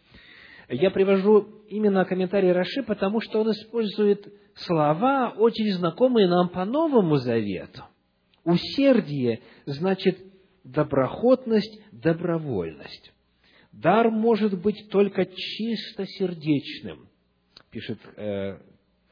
Я 0.69 0.89
привожу 0.89 1.48
именно 1.69 2.05
комментарий 2.05 2.51
Раши, 2.51 2.84
потому 2.84 3.22
что 3.22 3.41
он 3.41 3.51
использует 3.51 4.27
слова, 4.55 5.34
очень 5.38 5.72
знакомые 5.74 6.27
нам 6.27 6.50
по 6.50 6.65
Новому 6.65 7.17
Завету. 7.17 7.84
Усердие 8.43 9.41
значит 9.65 10.17
доброхотность, 10.63 11.79
добровольность. 11.91 13.12
Дар 13.72 14.10
может 14.10 14.60
быть 14.60 14.89
только 14.89 15.25
чистосердечным, 15.25 17.10
пишет 17.72 18.00
э, 18.15 18.57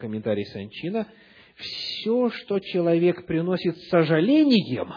комментарий 0.03 0.45
Санчина. 0.45 1.07
Все, 1.55 2.29
что 2.29 2.59
человек 2.59 3.25
приносит 3.25 3.77
с 3.77 3.87
сожалением, 3.87 4.91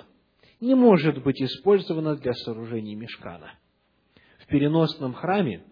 не 0.60 0.74
может 0.74 1.22
быть 1.22 1.40
использовано 1.40 2.16
для 2.16 2.32
сооружения 2.32 2.96
мешкана. 2.96 3.54
В 4.40 4.46
переносном 4.48 5.14
храме 5.14 5.62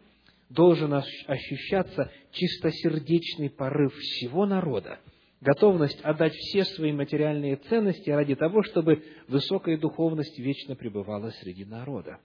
должен 0.51 0.95
ощущаться 0.95 2.13
чистосердечный 2.31 3.51
порыв 3.51 3.93
всего 3.95 4.47
народа– 4.47 5.01
готовность 5.45 6.01
отдать 6.01 6.33
все 6.35 6.65
свои 6.65 6.93
материальные 6.93 7.57
ценности 7.57 8.09
ради 8.09 8.35
того, 8.35 8.63
чтобы 8.63 9.05
высокая 9.29 9.77
духовность 9.77 10.39
вечно 10.39 10.75
пребывала 10.75 11.31
среди 11.31 11.65
народа. 11.65 12.19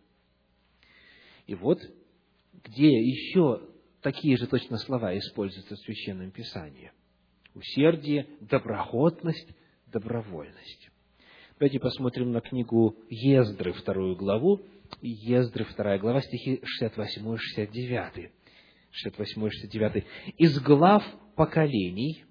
И 1.45 1.53
вот, 1.55 1.79
где 2.63 2.87
еще 2.87 3.61
такие 4.01 4.37
же 4.37 4.47
точно 4.47 4.77
слова 4.77 5.17
используются 5.17 5.75
в 5.75 5.79
Священном 5.79 6.31
Писании. 6.31 6.91
Усердие, 7.59 8.25
доброхотность, 8.39 9.53
добровольность. 9.87 10.89
Давайте 11.59 11.77
посмотрим 11.81 12.31
на 12.31 12.39
книгу 12.39 12.95
Ездры, 13.09 13.73
вторую 13.73 14.15
главу. 14.15 14.61
Ездры, 15.01 15.65
вторая 15.65 15.99
глава, 15.99 16.21
стихи 16.21 16.61
68 16.63 17.33
и 17.33 17.37
69. 17.37 18.31
68 18.91 19.45
и 19.45 19.49
69. 19.49 20.05
«Из 20.37 20.57
глав 20.61 21.03
поколений 21.35 22.23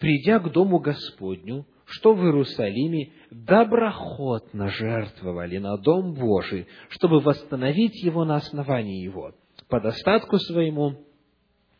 придя 0.00 0.40
к 0.40 0.50
дому 0.50 0.80
Господню, 0.80 1.64
что 1.84 2.14
в 2.14 2.24
Иерусалиме 2.24 3.12
доброхотно 3.30 4.70
жертвовали 4.70 5.58
на 5.58 5.76
дом 5.76 6.14
Божий, 6.14 6.66
чтобы 6.88 7.20
восстановить 7.20 8.02
его 8.02 8.24
на 8.24 8.36
основании 8.36 9.04
его. 9.04 9.34
По 9.68 9.80
достатку 9.80 10.38
своему 10.38 11.04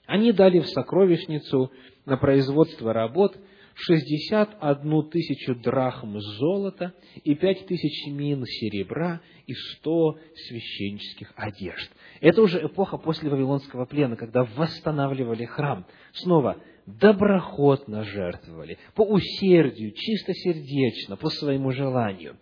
они 0.06 0.32
дали 0.32 0.60
в 0.60 0.68
сокровищницу 0.68 1.72
на 2.08 2.16
производство 2.16 2.92
работ 2.92 3.38
шестьдесят 3.74 4.56
одну 4.60 5.02
тысячу 5.02 5.54
драхм 5.54 6.18
золота 6.18 6.94
и 7.22 7.34
пять 7.34 7.66
тысяч 7.66 8.10
мин 8.10 8.44
серебра 8.44 9.20
и 9.46 9.54
сто 9.54 10.18
священнических 10.48 11.32
одежд. 11.36 11.90
Это 12.20 12.42
уже 12.42 12.66
эпоха 12.66 12.98
после 12.98 13.30
Вавилонского 13.30 13.84
плена, 13.84 14.16
когда 14.16 14.44
восстанавливали 14.44 15.44
храм. 15.44 15.86
Снова 16.12 16.56
доброхотно 16.86 18.02
жертвовали, 18.02 18.78
по 18.94 19.02
усердию, 19.02 19.92
чистосердечно, 19.92 21.16
по 21.16 21.28
своему 21.28 21.70
желанию. 21.70 22.36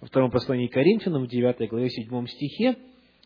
Во 0.00 0.06
втором 0.06 0.30
послании 0.30 0.68
к 0.68 0.74
Коринфянам, 0.74 1.24
в 1.24 1.28
9 1.28 1.68
главе 1.70 1.88
7 1.88 2.26
стихе, 2.26 2.76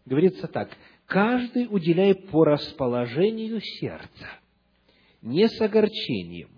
говорится 0.06 0.46
так. 0.46 0.70
«Каждый 1.06 1.66
уделяет 1.68 2.28
по 2.28 2.44
расположению 2.44 3.60
сердца, 3.60 4.39
не 5.22 5.48
с 5.48 5.60
огорчением 5.60 6.50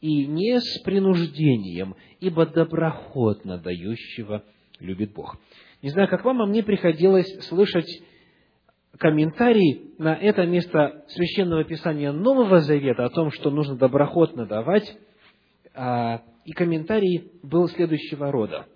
и 0.00 0.26
не 0.26 0.60
с 0.60 0.82
принуждением, 0.82 1.96
ибо 2.20 2.46
доброхотно 2.46 3.58
дающего 3.58 4.44
любит 4.80 5.12
Бог». 5.14 5.38
Не 5.82 5.90
знаю, 5.90 6.08
как 6.08 6.24
вам, 6.24 6.40
а 6.40 6.46
мне 6.46 6.62
приходилось 6.62 7.28
слышать 7.46 7.88
комментарий 8.98 9.94
на 9.98 10.14
это 10.14 10.46
место 10.46 11.04
Священного 11.08 11.64
Писания 11.64 12.12
Нового 12.12 12.60
Завета 12.60 13.04
о 13.04 13.10
том, 13.10 13.30
что 13.30 13.50
нужно 13.50 13.76
доброхотно 13.76 14.46
давать, 14.46 14.96
а, 15.74 16.22
и 16.44 16.52
комментарий 16.52 17.32
был 17.42 17.68
следующего 17.68 18.30
рода. 18.30 18.66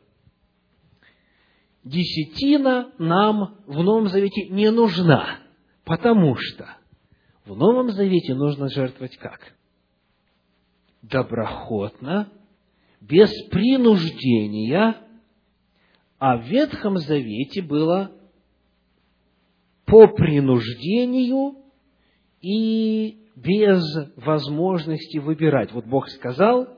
Десятина 1.84 2.92
нам 2.98 3.58
в 3.66 3.82
Новом 3.82 4.08
Завете 4.08 4.48
не 4.48 4.70
нужна, 4.70 5.38
потому 5.84 6.36
что 6.36 6.77
в 7.48 7.56
Новом 7.56 7.90
Завете 7.90 8.34
нужно 8.34 8.68
жертвовать 8.68 9.16
как? 9.16 9.54
Доброхотно, 11.02 12.30
без 13.00 13.30
принуждения, 13.50 14.96
а 16.18 16.36
в 16.36 16.44
Ветхом 16.44 16.98
Завете 16.98 17.62
было 17.62 18.12
по 19.86 20.08
принуждению 20.08 21.56
и 22.42 23.26
без 23.34 23.82
возможности 24.16 25.18
выбирать. 25.18 25.72
Вот 25.72 25.86
Бог 25.86 26.08
сказал, 26.08 26.68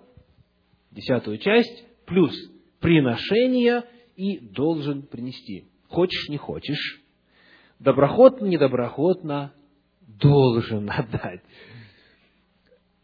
десятую 0.93 1.39
часть, 1.39 1.85
плюс 2.07 2.33
приношение 2.79 3.85
и 4.15 4.39
должен 4.39 5.03
принести. 5.03 5.67
Хочешь, 5.89 6.29
не 6.29 6.37
хочешь, 6.37 7.03
доброхотно, 7.81 8.47
недоброхотно, 8.47 9.55
должен 10.19 10.91
отдать. 10.91 11.43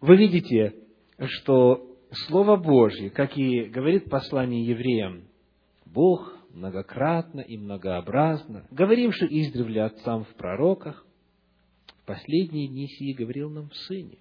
Вы 0.01 0.17
видите, 0.17 0.75
что 1.19 1.87
Слово 2.27 2.57
Божье, 2.57 3.11
как 3.11 3.37
и 3.37 3.65
говорит 3.65 4.09
послание 4.09 4.65
евреям, 4.65 5.25
Бог 5.85 6.37
многократно 6.51 7.41
и 7.41 7.57
многообразно, 7.57 8.67
говоривший 8.71 9.29
издревле 9.29 9.85
отцам 9.85 10.25
в 10.25 10.35
пророках, 10.35 11.05
в 12.03 12.07
последние 12.07 12.69
дни 12.69 12.87
сии 12.87 13.13
говорил 13.13 13.51
нам 13.51 13.69
в 13.69 13.77
Сыне. 13.77 14.19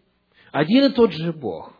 Один 0.52 0.86
и 0.86 0.94
тот 0.94 1.12
же 1.12 1.34
Бог, 1.34 1.74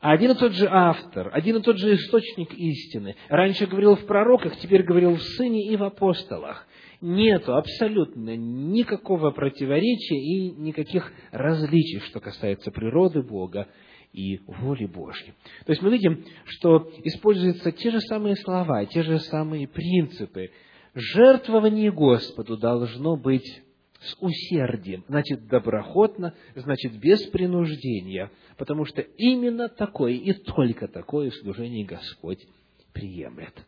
один 0.00 0.32
и 0.32 0.34
тот 0.34 0.52
же 0.52 0.66
автор, 0.68 1.30
один 1.32 1.56
и 1.56 1.62
тот 1.62 1.78
же 1.78 1.94
источник 1.94 2.52
истины. 2.54 3.16
Раньше 3.28 3.66
говорил 3.66 3.96
в 3.96 4.04
пророках, 4.06 4.56
теперь 4.56 4.82
говорил 4.82 5.14
в 5.14 5.22
Сыне 5.22 5.66
и 5.68 5.76
в 5.76 5.82
апостолах. 5.82 6.66
Нету 7.02 7.56
абсолютно 7.56 8.36
никакого 8.36 9.32
противоречия 9.32 10.14
и 10.14 10.52
никаких 10.52 11.12
различий, 11.32 11.98
что 11.98 12.20
касается 12.20 12.70
природы 12.70 13.22
Бога 13.22 13.66
и 14.12 14.38
воли 14.46 14.86
Божьей. 14.86 15.34
То 15.66 15.72
есть 15.72 15.82
мы 15.82 15.90
видим, 15.90 16.24
что 16.44 16.88
используются 17.02 17.72
те 17.72 17.90
же 17.90 18.00
самые 18.02 18.36
слова, 18.36 18.86
те 18.86 19.02
же 19.02 19.18
самые 19.18 19.66
принципы. 19.66 20.52
Жертвование 20.94 21.90
Господу 21.90 22.56
должно 22.56 23.16
быть 23.16 23.62
с 23.98 24.16
усердием, 24.20 25.04
значит, 25.08 25.48
доброхотно, 25.48 26.34
значит, 26.54 27.00
без 27.00 27.20
принуждения, 27.30 28.30
потому 28.56 28.84
что 28.84 29.00
именно 29.00 29.68
такое 29.68 30.12
и 30.12 30.32
только 30.34 30.86
такое 30.86 31.32
служение 31.32 31.84
Господь 31.84 32.46
приемлет. 32.92 33.66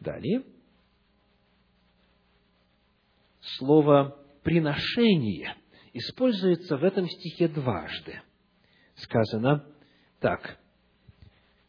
Далее. 0.00 0.42
Слово 3.42 4.16
«приношение» 4.44 5.56
используется 5.92 6.76
в 6.76 6.84
этом 6.84 7.06
стихе 7.08 7.48
дважды. 7.48 8.20
Сказано 8.94 9.64
так. 10.20 10.58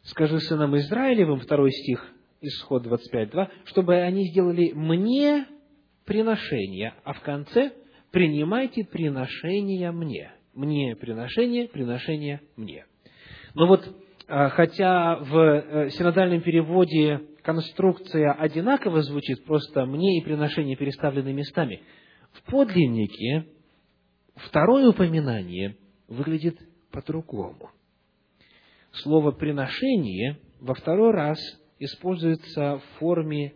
«Скажи 0.03 0.39
сынам 0.39 0.75
Израилевым», 0.77 1.39
второй 1.39 1.71
стих, 1.71 2.05
исход 2.41 2.85
25.2, 2.85 3.49
чтобы 3.65 3.95
они 3.95 4.29
сделали 4.29 4.71
мне 4.73 5.47
приношение, 6.05 6.93
а 7.03 7.13
в 7.13 7.21
конце 7.21 7.73
«принимайте 8.11 8.83
приношение 8.85 9.91
мне». 9.91 10.31
Мне 10.53 10.95
приношение, 10.95 11.67
приношение 11.67 12.41
мне. 12.55 12.85
Но 13.55 13.65
вот, 13.65 13.89
а, 14.27 14.49
хотя 14.49 15.15
в 15.15 15.35
э, 15.35 15.89
синодальном 15.89 16.41
переводе 16.41 17.21
конструкция 17.43 18.31
одинаково 18.31 19.03
звучит, 19.03 19.45
просто 19.45 19.85
«мне» 19.85 20.17
и 20.17 20.23
«приношение» 20.23 20.75
переставлены 20.75 21.33
местами, 21.33 21.81
в 22.31 22.41
подлиннике 22.43 23.45
второе 24.35 24.89
упоминание 24.89 25.77
выглядит 26.07 26.57
по-другому. 26.91 27.69
Слово 28.91 29.31
«приношение» 29.31 30.39
во 30.59 30.73
второй 30.73 31.11
раз 31.11 31.39
используется 31.79 32.77
в 32.77 32.99
форме 32.99 33.53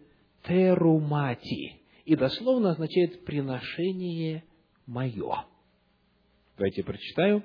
терумати 0.47 1.81
и 2.05 2.15
дословно 2.15 2.71
означает 2.71 3.25
«приношение 3.25 4.43
мое». 4.85 5.45
Давайте 6.57 6.83
прочитаю 6.83 7.43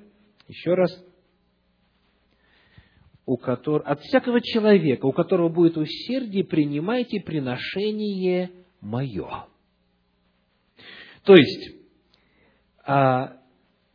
еще 0.48 0.74
раз. 0.74 1.04
У 3.24 3.36
которого, 3.36 3.88
от 3.88 4.00
всякого 4.00 4.40
человека, 4.40 5.06
у 5.06 5.12
которого 5.12 5.48
будет 5.48 5.76
усердие, 5.76 6.44
принимайте 6.44 7.20
приношение 7.20 8.50
мое. 8.80 9.46
То 11.24 11.34
есть, 11.34 11.76
а, 12.84 13.36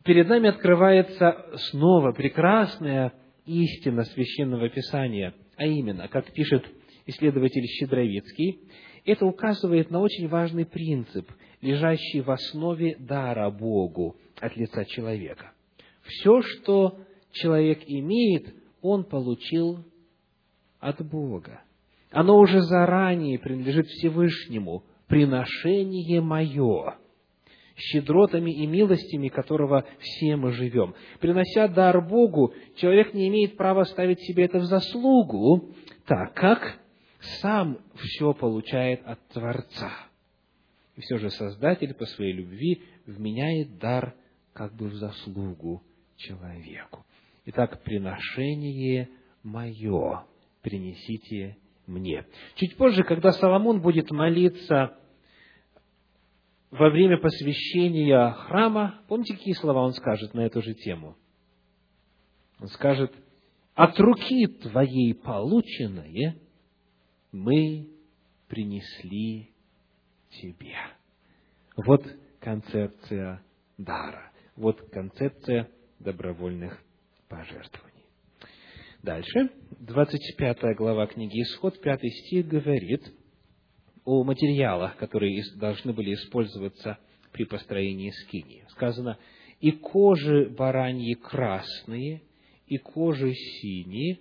перед 0.04 0.28
нами 0.28 0.48
открывается 0.48 1.46
снова 1.70 2.12
прекрасная 2.12 3.12
истина 3.44 4.04
священного 4.04 4.70
писания, 4.70 5.34
а 5.56 5.66
именно, 5.66 6.08
как 6.08 6.32
пишет 6.32 6.64
исследователь 7.06 7.66
Щедровицкий, 7.66 8.60
это 9.04 9.26
указывает 9.26 9.90
на 9.90 10.00
очень 10.00 10.28
важный 10.28 10.66
принцип, 10.66 11.30
лежащий 11.60 12.20
в 12.20 12.30
основе 12.30 12.96
дара 12.98 13.50
Богу 13.50 14.16
от 14.40 14.56
лица 14.56 14.84
человека. 14.84 15.52
Все, 16.02 16.42
что 16.42 16.98
человек 17.32 17.80
имеет, 17.86 18.54
он 18.82 19.04
получил 19.04 19.84
от 20.80 21.04
Бога. 21.06 21.62
Оно 22.10 22.38
уже 22.38 22.62
заранее 22.62 23.38
принадлежит 23.38 23.86
Всевышнему. 23.86 24.84
Приношение 25.06 26.20
мое 26.20 26.98
щедротами 27.78 28.50
и 28.50 28.66
милостями 28.66 29.28
которого 29.28 29.84
все 30.00 30.36
мы 30.36 30.52
живем. 30.52 30.94
Принося 31.20 31.68
дар 31.68 32.00
Богу, 32.06 32.54
человек 32.76 33.14
не 33.14 33.28
имеет 33.28 33.56
права 33.56 33.84
ставить 33.84 34.20
себе 34.20 34.44
это 34.44 34.58
в 34.58 34.64
заслугу, 34.64 35.70
так 36.06 36.34
как 36.34 36.78
сам 37.40 37.78
все 37.94 38.32
получает 38.34 39.06
от 39.06 39.26
Творца. 39.28 39.92
И 40.96 41.00
все 41.00 41.18
же 41.18 41.30
Создатель 41.30 41.94
по 41.94 42.04
своей 42.06 42.32
любви 42.32 42.82
вменяет 43.06 43.78
дар 43.78 44.14
как 44.52 44.74
бы 44.74 44.88
в 44.88 44.94
заслугу 44.94 45.82
человеку. 46.16 47.04
Итак, 47.50 47.82
приношение 47.82 49.08
мое 49.42 50.26
принесите 50.60 51.56
мне. 51.86 52.26
Чуть 52.56 52.76
позже, 52.76 53.04
когда 53.04 53.32
Соломон 53.32 53.80
будет 53.80 54.10
молиться 54.10 54.98
во 56.70 56.90
время 56.90 57.16
посвящения 57.16 58.32
храма, 58.32 59.00
помните, 59.08 59.34
какие 59.34 59.54
слова 59.54 59.80
он 59.80 59.94
скажет 59.94 60.34
на 60.34 60.40
эту 60.40 60.60
же 60.60 60.74
тему? 60.74 61.16
Он 62.60 62.68
скажет, 62.68 63.14
от 63.74 63.98
руки 63.98 64.46
твоей 64.46 65.14
полученное 65.14 66.36
мы 67.32 67.88
принесли 68.46 69.54
тебе. 70.28 70.76
Вот 71.78 72.04
концепция 72.40 73.42
дара. 73.78 74.32
Вот 74.54 74.82
концепция 74.90 75.70
добровольных 75.98 76.78
пожертвований. 77.28 78.04
Дальше, 79.02 79.50
25 79.80 80.76
глава 80.76 81.06
книги 81.06 81.42
Исход, 81.42 81.80
5 81.80 82.00
стих 82.00 82.46
говорит– 82.46 83.02
о 84.08 84.24
материалах, 84.24 84.96
которые 84.96 85.42
должны 85.56 85.92
были 85.92 86.14
использоваться 86.14 86.96
при 87.30 87.44
построении 87.44 88.08
скинии. 88.08 88.64
Сказано, 88.70 89.18
и 89.60 89.70
кожи 89.70 90.48
бараньи 90.48 91.12
красные, 91.12 92.22
и 92.66 92.78
кожи 92.78 93.34
синие, 93.34 94.18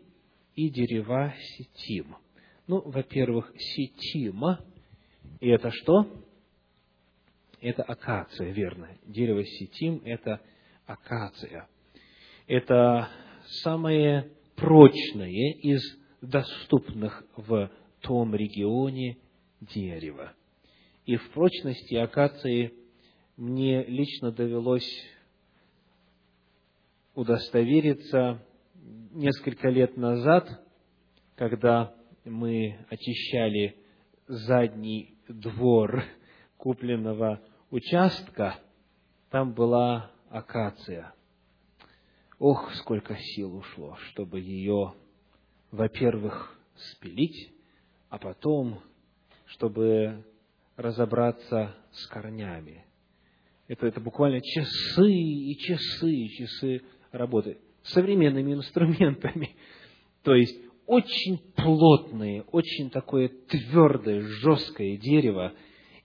и 0.55 0.69
дерева 0.69 1.33
сетим. 1.39 2.17
Ну, 2.67 2.81
во-первых, 2.81 3.53
сетима, 3.57 4.59
и 5.39 5.47
это 5.47 5.71
что? 5.71 6.05
Это 7.61 7.83
акация, 7.83 8.51
верно. 8.51 8.89
Дерево 9.05 9.45
сетим– 9.45 10.01
это 10.03 10.41
акация. 10.85 11.69
Это 12.47 13.09
самое 13.61 14.31
прочное 14.55 15.53
из 15.61 15.81
доступных 16.21 17.23
в 17.35 17.69
том 17.99 18.33
регионе 18.33 19.17
дерева. 19.59 20.33
И 21.05 21.17
в 21.17 21.29
прочности 21.31 21.95
акации 21.95 22.73
мне 23.35 23.83
лично 23.83 24.31
довелось 24.31 24.89
удостовериться 27.15 28.41
несколько 29.11 29.69
лет 29.69 29.97
назад, 29.97 30.47
когда 31.35 31.93
мы 32.23 32.77
очищали 32.89 33.75
задний 34.27 35.17
двор 35.27 36.03
купленного 36.57 37.41
участка, 37.71 38.55
там 39.31 39.53
была 39.53 40.11
акация. 40.29 41.13
Ох, 42.39 42.71
сколько 42.75 43.17
сил 43.17 43.55
ушло, 43.55 43.97
чтобы 44.09 44.39
ее, 44.39 44.93
во-первых, 45.71 46.55
спилить, 46.75 47.51
а 48.09 48.19
потом 48.19 48.79
чтобы 49.47 50.23
разобраться 50.75 51.75
с 51.91 52.05
корнями. 52.07 52.85
Это, 53.67 53.87
это 53.87 53.99
буквально 53.99 54.41
часы 54.41 55.11
и 55.11 55.57
часы 55.57 56.11
и 56.11 56.29
часы 56.29 56.81
работы 57.11 57.57
современными 57.81 58.53
инструментами. 58.53 59.55
То 60.23 60.35
есть 60.35 60.57
очень 60.85 61.39
плотное, 61.55 62.43
очень 62.51 62.89
такое 62.89 63.29
твердое, 63.29 64.21
жесткое 64.21 64.97
дерево, 64.97 65.53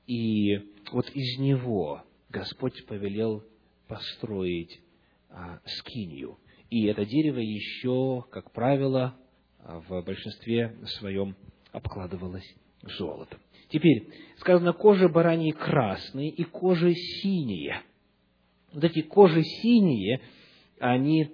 и 0.06 0.58
вот 0.92 1.10
из 1.10 1.38
него 1.38 2.02
Господь 2.30 2.86
повелел 2.86 3.44
построить 3.86 4.80
скинию. 5.64 6.38
И 6.70 6.86
это 6.86 7.04
дерево 7.04 7.38
еще, 7.38 8.24
как 8.30 8.50
правило, 8.52 9.14
в 9.64 10.02
большинстве 10.02 10.76
своем 10.98 11.36
обкладывалось 11.70 12.54
золотом. 12.82 13.40
Теперь, 13.68 14.08
сказано, 14.38 14.72
кожа 14.72 15.08
бараньи 15.08 15.52
красные 15.52 16.28
и 16.28 16.44
кожа 16.44 16.92
синие. 16.94 17.82
Вот 18.72 18.84
эти 18.84 19.02
кожи 19.02 19.42
синие, 19.42 20.20
они 20.78 21.30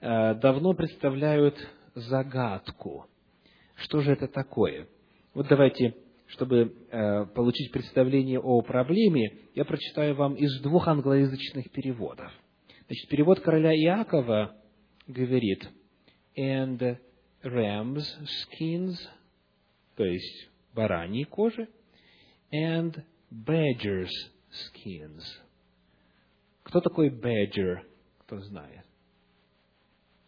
э, 0.00 0.34
давно 0.36 0.74
представляют 0.74 1.56
загадку. 1.94 3.06
Что 3.76 4.00
же 4.00 4.12
это 4.12 4.28
такое? 4.28 4.88
Вот 5.34 5.48
давайте, 5.48 5.94
чтобы 6.26 6.74
э, 6.90 7.26
получить 7.34 7.72
представление 7.72 8.40
о 8.40 8.62
проблеме, 8.62 9.38
я 9.54 9.64
прочитаю 9.64 10.14
вам 10.14 10.34
из 10.34 10.60
двух 10.60 10.88
англоязычных 10.88 11.70
переводов. 11.70 12.32
Значит, 12.92 13.08
перевод 13.08 13.40
короля 13.40 13.74
Иакова 13.74 14.54
говорит 15.06 15.66
«and 16.36 16.98
rams 17.42 18.04
skins», 18.28 18.98
то 19.96 20.04
есть 20.04 20.50
бараньей 20.74 21.24
кожи, 21.24 21.70
and 22.52 23.02
badger's 23.30 24.10
skins. 24.50 25.22
Кто 26.64 26.82
такой 26.82 27.08
badger? 27.08 27.78
Кто 28.26 28.40
знает? 28.40 28.84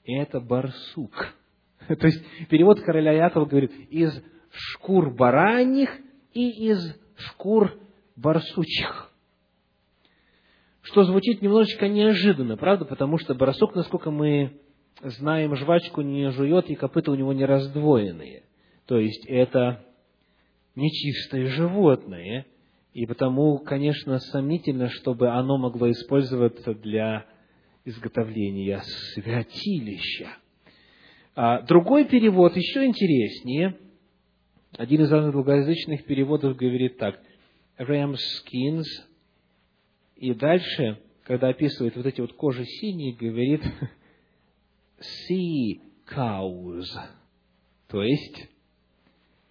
Это 0.06 0.40
барсук. 0.40 1.34
То 1.86 2.06
есть 2.06 2.24
перевод 2.48 2.80
короля 2.80 3.12
Якова 3.12 3.44
говорит 3.44 3.72
из 3.90 4.10
шкур 4.50 5.14
бараньих 5.14 5.90
и 6.32 6.70
из 6.70 6.98
шкур 7.14 7.78
барсучих. 8.16 9.03
Что 10.84 11.04
звучит 11.04 11.40
немножечко 11.40 11.88
неожиданно, 11.88 12.58
правда? 12.58 12.84
Потому 12.84 13.16
что 13.16 13.34
барсук, 13.34 13.74
насколько 13.74 14.10
мы 14.10 14.60
знаем, 15.02 15.56
жвачку 15.56 16.02
не 16.02 16.30
жует, 16.30 16.68
и 16.68 16.74
копыта 16.74 17.10
у 17.10 17.14
него 17.14 17.32
не 17.32 17.46
раздвоенные. 17.46 18.42
То 18.84 18.98
есть 18.98 19.24
это 19.26 19.82
нечистое 20.74 21.46
животное, 21.46 22.44
и 22.92 23.06
потому, 23.06 23.58
конечно, 23.60 24.18
сомнительно, 24.18 24.90
чтобы 24.90 25.30
оно 25.30 25.56
могло 25.56 25.90
использоваться 25.90 26.74
для 26.74 27.24
изготовления 27.86 28.82
святилища. 29.14 30.36
А 31.34 31.62
другой 31.62 32.04
перевод 32.04 32.56
еще 32.56 32.84
интереснее. 32.84 33.78
Один 34.76 35.00
из 35.00 35.10
англоязычных 35.10 36.04
переводов 36.04 36.56
говорит 36.58 36.98
так. 36.98 37.18
Ram 37.78 38.16
skins. 38.16 38.84
И 40.16 40.34
дальше, 40.34 41.00
когда 41.24 41.48
описывает 41.48 41.96
вот 41.96 42.06
эти 42.06 42.20
вот 42.20 42.32
кожи 42.34 42.64
синие, 42.64 43.14
говорит 43.14 43.62
sea 44.98 45.80
cows. 46.08 46.86
То 47.88 48.02
есть, 48.02 48.48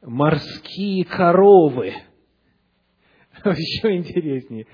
морские 0.02 1.06
коровы. 1.06 1.94
Еще 3.46 3.96
интереснее. 3.96 4.68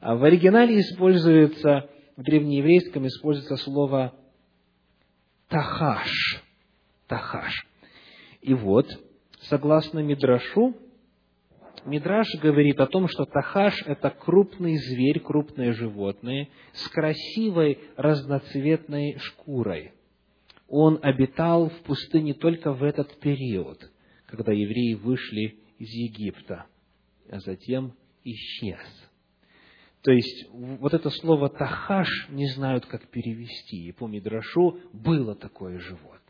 А 0.00 0.14
в 0.16 0.24
оригинале 0.24 0.80
используется, 0.80 1.90
в 2.16 2.22
древнееврейском 2.22 3.06
используется 3.06 3.56
слово 3.56 4.14
тахаш 5.48 6.44
Тахаш. 7.10 7.66
И 8.40 8.54
вот, 8.54 8.86
согласно 9.42 9.98
Мидрашу, 9.98 10.76
Мидраш 11.84 12.26
говорит 12.40 12.80
о 12.80 12.86
том, 12.86 13.08
что 13.08 13.24
Тахаш– 13.24 13.82
это 13.86 14.10
крупный 14.10 14.76
зверь, 14.76 15.20
крупное 15.20 15.72
животное 15.72 16.48
с 16.72 16.88
красивой 16.88 17.78
разноцветной 17.96 19.18
шкурой. 19.18 19.92
Он 20.68 20.98
обитал 21.02 21.68
в 21.68 21.78
пустыне 21.80 22.34
только 22.34 22.72
в 22.72 22.82
этот 22.82 23.18
период, 23.20 23.90
когда 24.26 24.52
евреи 24.52 24.94
вышли 24.94 25.58
из 25.78 25.88
Египта, 25.88 26.66
а 27.28 27.40
затем 27.40 27.94
исчез. 28.24 29.10
То 30.02 30.12
есть, 30.12 30.48
вот 30.52 30.94
это 30.94 31.10
слово 31.10 31.50
«тахаш» 31.50 32.28
не 32.30 32.46
знают, 32.48 32.86
как 32.86 33.08
перевести. 33.08 33.88
И 33.88 33.92
по 33.92 34.06
Мидрашу 34.06 34.80
было 34.92 35.34
такое 35.34 35.78
животное 35.78 36.20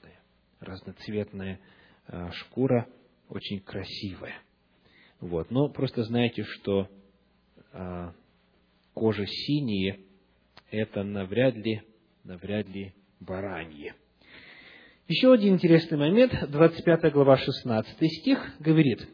разноцветная 0.60 1.58
э, 2.06 2.30
шкура, 2.32 2.86
очень 3.28 3.60
красивая. 3.60 4.34
Вот. 5.20 5.50
Но 5.50 5.68
просто 5.68 6.02
знаете, 6.04 6.44
что 6.44 6.88
а, 7.72 8.12
кожа 8.94 9.26
синяя– 9.26 9.98
это 10.70 11.02
навряд 11.02 11.54
ли, 11.56 11.82
навряд 12.24 12.68
ли 12.68 12.94
баранье. 13.20 13.94
Еще 15.08 15.32
один 15.32 15.54
интересный 15.54 15.98
момент, 15.98 16.32
25 16.50 17.12
глава, 17.12 17.36
16 17.36 18.12
стих, 18.20 18.54
говорит, 18.60 19.06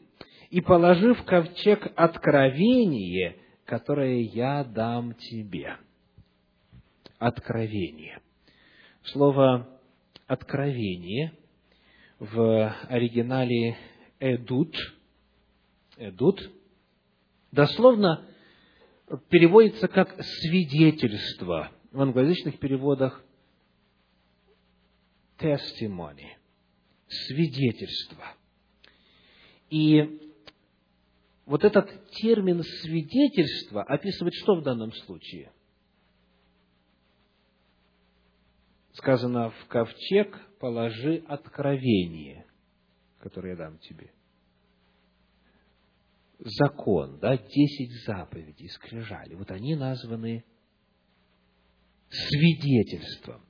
«И 0.50 0.60
положив 0.60 1.24
ковчег 1.24 1.90
откровение, 1.96 3.36
которое 3.64 4.20
я 4.20 4.62
дам 4.62 5.14
тебе». 5.14 5.76
Откровение. 7.18 8.20
Слово 9.04 9.66
откровение 10.26 11.32
в 12.18 12.74
оригинале 12.88 13.76
«эдут», 14.20 14.76
«эдут» 15.96 16.50
дословно 17.52 18.26
переводится 19.28 19.88
как 19.88 20.16
«свидетельство». 20.22 21.70
В 21.92 22.00
англоязычных 22.00 22.58
переводах 22.58 23.24
testimony, 25.38 26.36
свидетельство. 27.08 28.34
И 29.70 30.34
вот 31.46 31.64
этот 31.64 32.10
термин 32.10 32.62
свидетельство 32.62 33.82
описывает 33.82 34.34
что 34.34 34.56
в 34.56 34.62
данном 34.62 34.92
случае? 34.92 35.52
сказано, 38.96 39.50
в 39.50 39.66
ковчег 39.68 40.36
положи 40.58 41.22
откровение, 41.28 42.46
которое 43.20 43.50
я 43.50 43.56
дам 43.56 43.78
тебе. 43.78 44.10
Закон, 46.38 47.18
да, 47.20 47.36
десять 47.36 47.92
заповедей, 48.04 48.68
скрижали. 48.68 49.34
Вот 49.34 49.50
они 49.50 49.74
названы 49.74 50.44
свидетельством. 52.08 53.42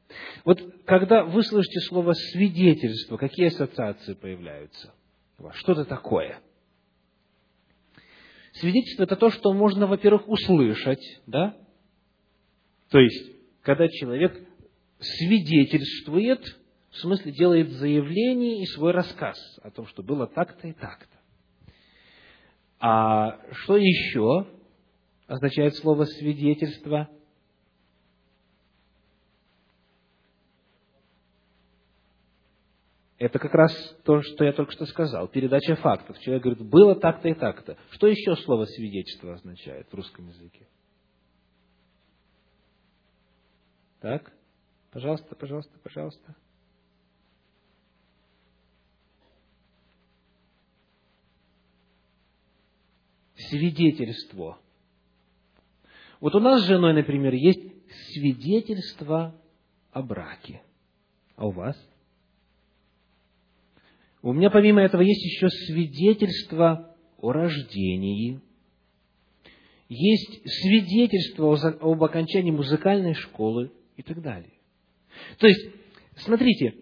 Вот 0.45 0.61
когда 0.85 1.25
вы 1.25 1.43
слышите 1.43 1.81
слово 1.81 2.13
свидетельство, 2.13 3.17
какие 3.17 3.49
ассоциации 3.49 4.15
появляются? 4.15 4.95
Что 5.55 5.73
это 5.73 5.85
такое? 5.85 6.41
Свидетельство– 8.53 9.03
это 9.05 9.17
то, 9.17 9.31
что 9.31 9.53
можно, 9.53 9.87
во-первых, 9.87 10.29
услышать, 10.29 11.03
да? 11.27 11.57
То 12.89 12.99
есть, 12.99 13.33
когда 13.63 13.87
человек 13.89 14.49
свидетельствует, 14.99 16.41
в 16.91 16.97
смысле 16.97 17.33
делает 17.33 17.73
заявление 17.73 18.63
и 18.63 18.67
свой 18.67 18.93
рассказ 18.93 19.37
о 19.63 19.71
том, 19.71 19.87
что 19.87 20.03
было 20.03 20.27
так-то 20.27 20.69
и 20.69 20.73
так-то. 20.73 21.16
А 22.79 23.41
что 23.53 23.77
еще 23.77 24.47
означает 25.27 25.77
слово 25.77 26.05
свидетельство? 26.05 27.09
Это 33.19 33.39
как 33.39 33.55
раз 33.55 33.73
то, 34.05 34.21
что 34.21 34.45
я 34.45 34.53
только 34.53 34.73
что 34.73 34.85
сказал, 34.85 35.27
передача 35.29 35.75
фактов. 35.77 36.19
Человек 36.19 36.43
говорит, 36.43 36.69
было 36.69 36.95
так-то 36.95 37.29
и 37.29 37.35
так-то. 37.35 37.79
Что 37.93 38.09
еще 38.09 38.37
слово 38.37 38.67
свидетельство 38.67 39.35
означает 39.35 39.89
в 39.91 39.95
русском 39.95 40.29
языке? 40.29 40.69
Так? 44.01 44.33
Пожалуйста, 44.93 45.35
пожалуйста, 45.35 45.79
пожалуйста. 45.83 46.37
Свидетельство. 53.37 54.59
Вот 56.21 56.35
у 56.35 56.41
нас 56.41 56.63
с 56.63 56.67
женой, 56.67 56.95
например, 56.95 57.35
есть 57.35 57.61
свидетельство 58.13 59.41
о 59.93 60.03
браке. 60.03 60.63
А 61.37 61.47
у 61.47 61.51
вас? 61.51 61.77
У 64.23 64.33
меня 64.33 64.51
помимо 64.51 64.81
этого 64.83 65.03
есть 65.03 65.23
еще 65.23 65.49
свидетельство 65.49 66.97
о 67.19 67.33
рождении. 67.33 68.41
Есть 69.89 70.43
свидетельство 70.45 71.55
об 71.55 72.03
окончании 72.03 72.51
музыкальной 72.51 73.15
школы 73.15 73.71
и 73.97 74.03
так 74.03 74.21
далее. 74.23 74.55
То 75.39 75.47
есть, 75.47 75.71
смотрите, 76.17 76.75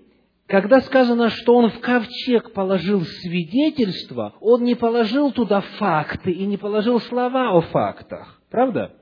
когда 0.47 0.81
сказано, 0.81 1.31
что 1.31 1.55
он 1.55 1.71
в 1.71 1.81
ковчег 1.81 2.53
положил 2.53 3.01
свидетельство, 3.03 4.35
он 4.41 4.65
не 4.65 4.75
положил 4.75 5.33
туда 5.33 5.63
факты 5.79 6.33
и 6.33 6.45
не 6.45 6.59
положил 6.59 7.01
слова 7.01 7.57
о 7.57 7.63
фактах. 7.63 8.43
Правда? 8.51 8.95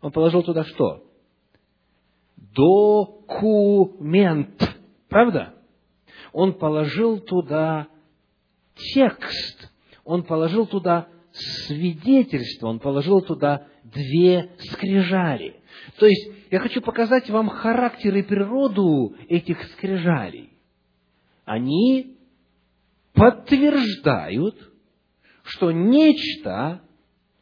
Он 0.00 0.12
положил 0.12 0.44
туда 0.44 0.62
что? 0.64 1.02
Документ. 2.54 3.96
Правда? 5.08 5.54
Он 6.32 6.52
положил 6.54 7.18
туда 7.18 7.88
текст. 8.94 9.72
Он 10.04 10.22
положил 10.22 10.66
туда 10.66 11.08
свидетельство. 11.32 12.68
Он 12.68 12.78
положил 12.78 13.22
туда 13.22 13.66
две 13.82 14.50
скрижали. 14.70 15.56
То 15.98 16.06
есть, 16.06 16.30
я 16.50 16.60
хочу 16.60 16.80
показать 16.80 17.28
вам 17.28 17.48
характер 17.48 18.14
и 18.14 18.22
природу 18.22 19.16
этих 19.28 19.60
скрижалей. 19.72 20.55
Они 21.46 22.18
подтверждают, 23.14 24.56
что 25.44 25.70
нечто 25.70 26.82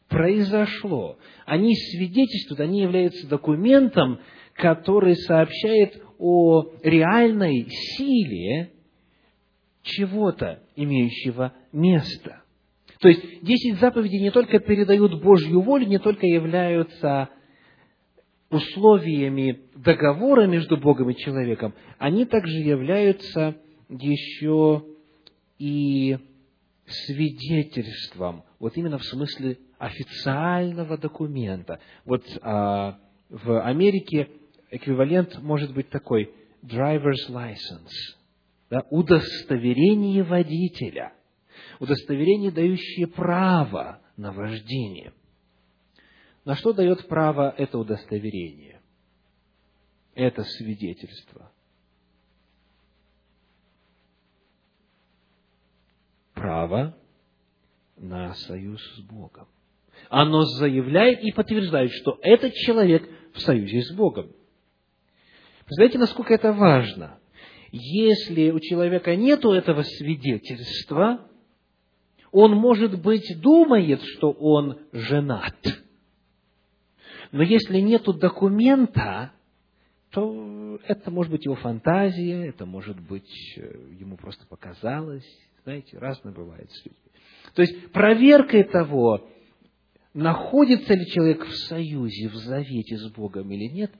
произошло. 0.07 1.17
Они 1.45 1.75
свидетельствуют, 1.75 2.61
они 2.61 2.81
являются 2.81 3.27
документом, 3.27 4.19
который 4.53 5.15
сообщает 5.15 6.01
о 6.19 6.71
реальной 6.83 7.65
силе 7.67 8.71
чего-то, 9.81 10.61
имеющего 10.75 11.53
место. 11.73 12.43
То 12.99 13.09
есть, 13.09 13.43
десять 13.43 13.79
заповедей 13.79 14.21
не 14.21 14.31
только 14.31 14.59
передают 14.59 15.19
Божью 15.21 15.61
волю, 15.61 15.87
не 15.87 15.97
только 15.97 16.27
являются 16.27 17.29
условиями 18.51 19.61
договора 19.75 20.45
между 20.45 20.77
Богом 20.77 21.09
и 21.09 21.17
человеком, 21.17 21.73
они 21.97 22.25
также 22.25 22.59
являются 22.59 23.57
еще 23.89 24.85
и 25.57 26.17
свидетельством, 26.85 28.43
вот 28.59 28.77
именно 28.77 28.97
в 28.97 29.05
смысле 29.05 29.57
официального 29.77 30.97
документа. 30.97 31.79
Вот 32.05 32.23
а, 32.41 32.99
в 33.29 33.61
Америке 33.61 34.29
эквивалент 34.69 35.41
может 35.41 35.73
быть 35.73 35.89
такой 35.89 36.31
driver's 36.63 37.29
license, 37.29 38.15
да, 38.69 38.85
удостоверение 38.89 40.23
водителя– 40.23 41.13
Удостоверение, 41.79 42.51
дающее 42.51 43.07
право 43.07 44.01
на 44.17 44.31
вождение. 44.31 45.13
На 46.43 46.55
что 46.55 46.73
дает 46.73 47.07
право 47.07 47.53
это 47.57 47.77
удостоверение? 47.77 48.81
Это 50.13 50.43
свидетельство. 50.43 51.51
Право 56.65 56.95
на 57.95 58.33
союз 58.33 58.81
с 58.95 58.99
Богом. 59.01 59.47
Оно 60.09 60.41
заявляет 60.45 61.21
и 61.21 61.31
подтверждает, 61.31 61.91
что 61.91 62.17
этот 62.23 62.53
человек 62.53 63.07
в 63.33 63.39
союзе 63.41 63.83
с 63.83 63.93
Богом. 63.93 64.31
Знаете, 65.67 65.99
насколько 65.99 66.33
это 66.33 66.53
важно? 66.53 67.19
Если 67.71 68.49
у 68.49 68.59
человека 68.59 69.15
нет 69.15 69.45
этого 69.45 69.83
свидетельства, 69.83 71.29
он, 72.31 72.53
может 72.53 72.99
быть, 72.99 73.39
думает, 73.39 74.01
что 74.01 74.31
он 74.31 74.79
женат. 74.91 75.55
Но 77.31 77.43
если 77.43 77.79
нет 77.79 78.05
документа, 78.05 79.33
то 80.09 80.79
это 80.87 81.11
может 81.11 81.31
быть 81.31 81.45
его 81.45 81.55
фантазия, 81.55 82.47
это 82.47 82.65
может 82.65 82.99
быть 82.99 83.53
э, 83.55 83.95
ему 83.99 84.17
просто 84.17 84.47
показалось. 84.47 85.27
Знаете, 85.65 85.97
разное 85.97 86.31
бывает 86.31 86.69
с 86.71 86.85
людьми. 86.85 87.11
То 87.55 87.63
есть 87.63 87.91
проверкой 87.91 88.65
того, 88.65 89.27
находится 90.13 90.93
ли 90.93 91.07
человек 91.07 91.43
в 91.43 91.55
союзе, 91.67 92.29
в 92.29 92.35
завете 92.35 92.97
с 92.97 93.09
Богом 93.09 93.51
или 93.51 93.65
нет, 93.73 93.91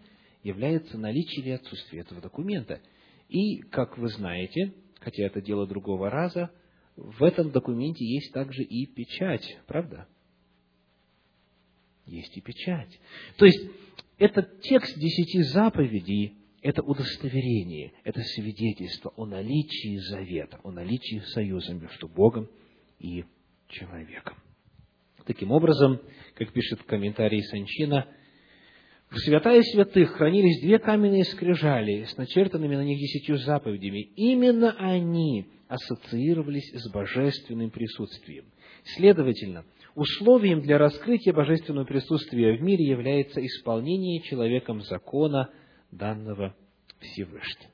является 0.44 1.00
наличие 1.00 1.44
или 1.44 1.52
отсутствие 1.54 2.04
этого 2.04 2.22
документа. 2.22 2.82
И, 3.30 3.62
как 3.62 3.98
вы 3.98 4.10
знаете, 4.10 4.76
хотя 5.00 5.24
это 5.24 5.42
дело 5.42 5.66
другого 5.66 6.12
раза, 6.12 6.52
в 6.96 7.24
этом 7.24 7.50
документе 7.50 8.06
есть 8.06 8.32
также 8.32 8.62
и 8.62 8.86
печать, 8.86 9.58
правда? 9.66 10.08
Есть 12.06 12.38
и 12.38 12.42
печать. 12.42 13.00
То 13.38 13.46
есть, 13.46 13.72
этот 14.20 14.62
текст 14.62 14.96
десяти 15.00 15.42
заповедей– 15.42 16.38
это 16.66 16.82
удостоверение, 16.82 17.94
это 18.04 18.22
свидетельство 18.22 19.14
о 19.18 19.28
наличии 19.28 19.98
завета, 19.98 20.60
о 20.64 20.72
наличии 20.72 21.20
союза 21.20 21.76
между 21.76 22.08
Богом 22.08 22.50
и 22.98 23.24
человеком. 23.68 24.36
Таким 25.28 25.52
образом, 25.52 26.02
как 26.34 26.52
пишет 26.54 26.80
в 26.80 26.86
комментарии 26.86 27.42
Санчина, 27.42 28.08
в 29.12 29.18
святая 29.20 29.62
святых 29.62 30.14
хранились 30.14 30.60
две 30.62 30.80
каменные 30.80 31.24
скрижали 31.26 32.06
с 32.06 32.18
начертанными 32.18 32.76
на 32.76 32.84
них 32.84 32.98
десятью 32.98 33.38
заповедями. 33.38 34.02
Именно 34.16 34.76
они 34.80 35.46
ассоциировались 35.68 36.72
с 36.74 36.92
божественным 36.92 37.70
присутствием. 37.70 38.46
Следовательно, 38.96 39.66
условием 39.94 40.62
для 40.62 40.80
раскрытия 40.80 41.32
божественного 41.32 41.86
присутствия 41.86 42.58
в 42.58 42.62
мире 42.64 42.86
является 42.86 43.40
исполнение 43.46 44.22
человеком 44.22 44.82
закона, 44.82 45.52
данного 45.92 46.56
Всевышним. 47.00 47.70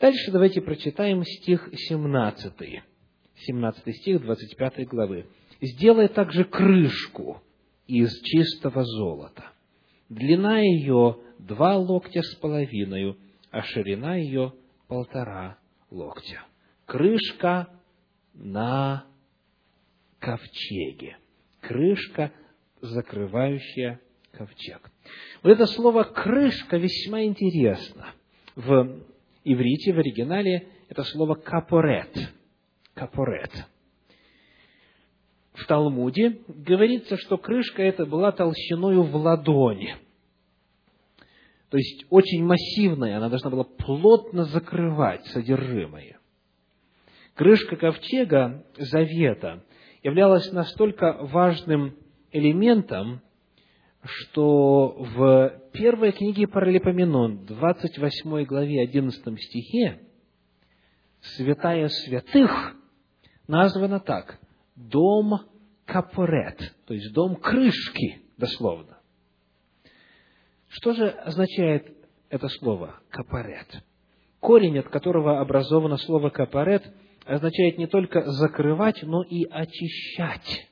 Дальше 0.00 0.30
давайте 0.32 0.60
прочитаем 0.60 1.22
стих 1.24 1.68
17. 1.72 2.82
17 3.46 3.96
стих 3.96 4.22
25 4.22 4.86
главы. 4.88 5.26
«Сделай 5.60 6.08
также 6.08 6.44
крышку 6.44 7.42
из 7.86 8.20
чистого 8.22 8.84
золота. 8.84 9.52
Длина 10.08 10.60
ее 10.60 11.18
два 11.38 11.76
локтя 11.76 12.22
с 12.22 12.34
половиной, 12.36 13.16
а 13.50 13.62
ширина 13.62 14.16
ее 14.16 14.52
полтора 14.88 15.58
локтя. 15.90 16.42
Крышка 16.86 17.68
на 18.34 19.06
ковчеге. 20.18 21.18
Крышка, 21.60 22.32
закрывающая 22.80 24.00
ковчег. 24.36 24.90
Вот 25.42 25.50
это 25.50 25.66
слово 25.66 26.04
«крышка» 26.04 26.76
весьма 26.76 27.24
интересно. 27.24 28.12
В 28.56 29.00
иврите, 29.44 29.92
в 29.92 29.98
оригинале, 29.98 30.68
это 30.88 31.02
слово 31.04 31.34
«капорет». 31.34 32.32
Капорет. 32.94 33.50
В 35.54 35.66
Талмуде 35.66 36.40
говорится, 36.48 37.16
что 37.16 37.38
крышка 37.38 37.82
эта 37.82 38.06
была 38.06 38.32
толщиною 38.32 39.02
в 39.02 39.14
ладони. 39.16 39.96
То 41.70 41.78
есть 41.78 42.06
очень 42.10 42.44
массивная, 42.44 43.16
она 43.16 43.28
должна 43.28 43.50
была 43.50 43.64
плотно 43.64 44.44
закрывать 44.44 45.24
содержимое. 45.26 46.18
Крышка 47.34 47.76
ковчега 47.76 48.64
Завета 48.76 49.64
являлась 50.02 50.52
настолько 50.52 51.18
важным 51.20 51.96
элементом, 52.30 53.22
что 54.04 54.88
в 54.98 55.62
первой 55.72 56.12
книге 56.12 56.46
Паралипоменон, 56.46 57.46
28 57.46 58.44
главе 58.44 58.82
11 58.82 59.40
стихе, 59.40 60.00
святая 61.20 61.88
святых 61.88 62.76
названа 63.46 64.00
так– 64.00 64.38
дом 64.76 65.40
капорет, 65.84 66.74
то 66.86 66.94
есть 66.94 67.12
дом 67.12 67.36
крышки, 67.36 68.22
дословно. 68.36 68.98
Что 70.68 70.92
же 70.92 71.08
означает 71.08 71.96
это 72.30 72.48
слово 72.48 73.00
капорет? 73.10 73.84
Корень, 74.40 74.78
от 74.78 74.88
которого 74.88 75.40
образовано 75.40 75.96
слово 75.98 76.30
капорет, 76.30 76.84
означает 77.24 77.78
не 77.78 77.86
только 77.86 78.22
закрывать, 78.30 79.02
но 79.02 79.22
и 79.22 79.44
очищать. 79.44 80.68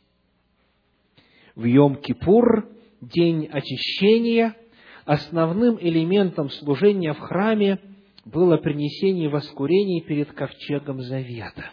В 1.55 1.65
Йом-Кипур, 1.65 2.82
день 3.03 3.47
очищения, 3.47 4.57
основным 5.05 5.79
элементом 5.79 6.49
служения 6.51 7.13
в 7.13 7.19
храме 7.19 7.79
было 8.25 8.57
принесение 8.57 9.29
воскурений 9.29 10.01
перед 10.01 10.33
ковчегом 10.33 11.01
завета. 11.03 11.73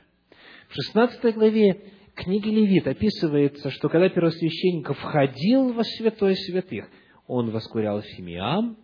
В 0.68 0.74
16 0.74 1.36
главе 1.36 1.82
книги 2.16 2.50
Левит 2.50 2.88
описывается, 2.88 3.70
что 3.70 3.88
когда 3.90 4.10
первосвященник 4.10 4.92
входил 4.94 5.74
во 5.74 5.84
святое 5.84 6.34
святых, 6.34 6.90
он 7.28 7.52
воскурял 7.52 8.02
фимиам, 8.02 8.78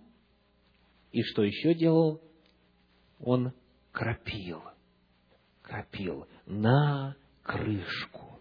и 1.11 1.23
что 1.23 1.43
еще 1.43 1.73
делал? 1.73 2.21
Он 3.19 3.53
кропил, 3.91 4.61
кропил 5.61 6.27
на 6.45 7.15
крышку. 7.41 8.39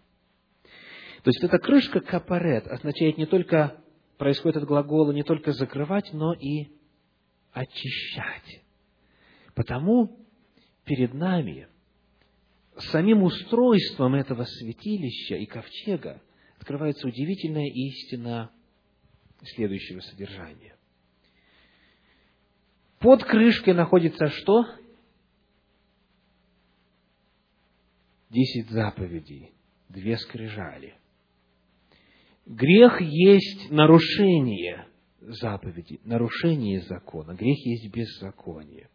То 1.23 1.29
есть 1.29 1.43
эта 1.43 1.57
крышка 1.57 2.01
капарет 2.01 2.67
означает 2.67 3.17
не 3.17 3.25
только, 3.25 3.81
происходит 4.17 4.57
от 4.57 4.65
глагола 4.65 5.11
не 5.11 5.23
только 5.23 5.51
закрывать, 5.51 6.11
но 6.13 6.33
и 6.33 6.71
очищать. 7.51 8.63
Потому 9.53 10.19
перед 10.83 11.13
нами 11.13 11.67
самим 12.77 13.23
устройством 13.23 14.15
этого 14.15 14.43
святилища 14.43 15.35
и 15.35 15.45
ковчега 15.45 16.21
открывается 16.57 17.07
удивительная 17.07 17.69
истина 17.69 18.51
следующего 19.41 19.99
содержания. 20.01 20.75
Под 22.99 23.23
крышкой 23.23 23.73
находится 23.73 24.27
что? 24.27 24.65
Десять 28.29 28.69
заповедей, 28.69 29.53
две 29.89 30.17
скрижали. 30.17 30.95
Грех 32.45 33.01
есть 33.01 33.71
нарушение 33.71 34.87
заповеди, 35.19 35.99
нарушение 36.03 36.81
закона. 36.81 37.33
Грех 37.33 37.57
есть 37.65 37.91
беззаконие. 37.91 38.89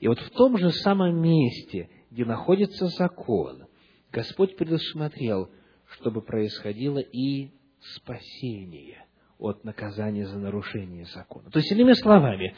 И 0.00 0.08
вот 0.08 0.18
в 0.18 0.30
том 0.30 0.56
же 0.56 0.70
самом 0.70 1.20
месте, 1.20 1.90
где 2.10 2.24
находится 2.24 2.86
закон, 2.86 3.66
Господь 4.10 4.56
предусмотрел, 4.56 5.50
чтобы 5.90 6.22
происходило 6.22 6.98
и 6.98 7.50
спасение 7.78 9.04
от 9.38 9.64
наказания 9.64 10.26
за 10.26 10.38
нарушение 10.38 11.04
закона. 11.06 11.50
То 11.50 11.58
есть, 11.58 11.70
иными 11.72 11.92
словами, 11.92 12.54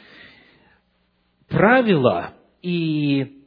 правила 1.47 2.33
и 2.61 3.43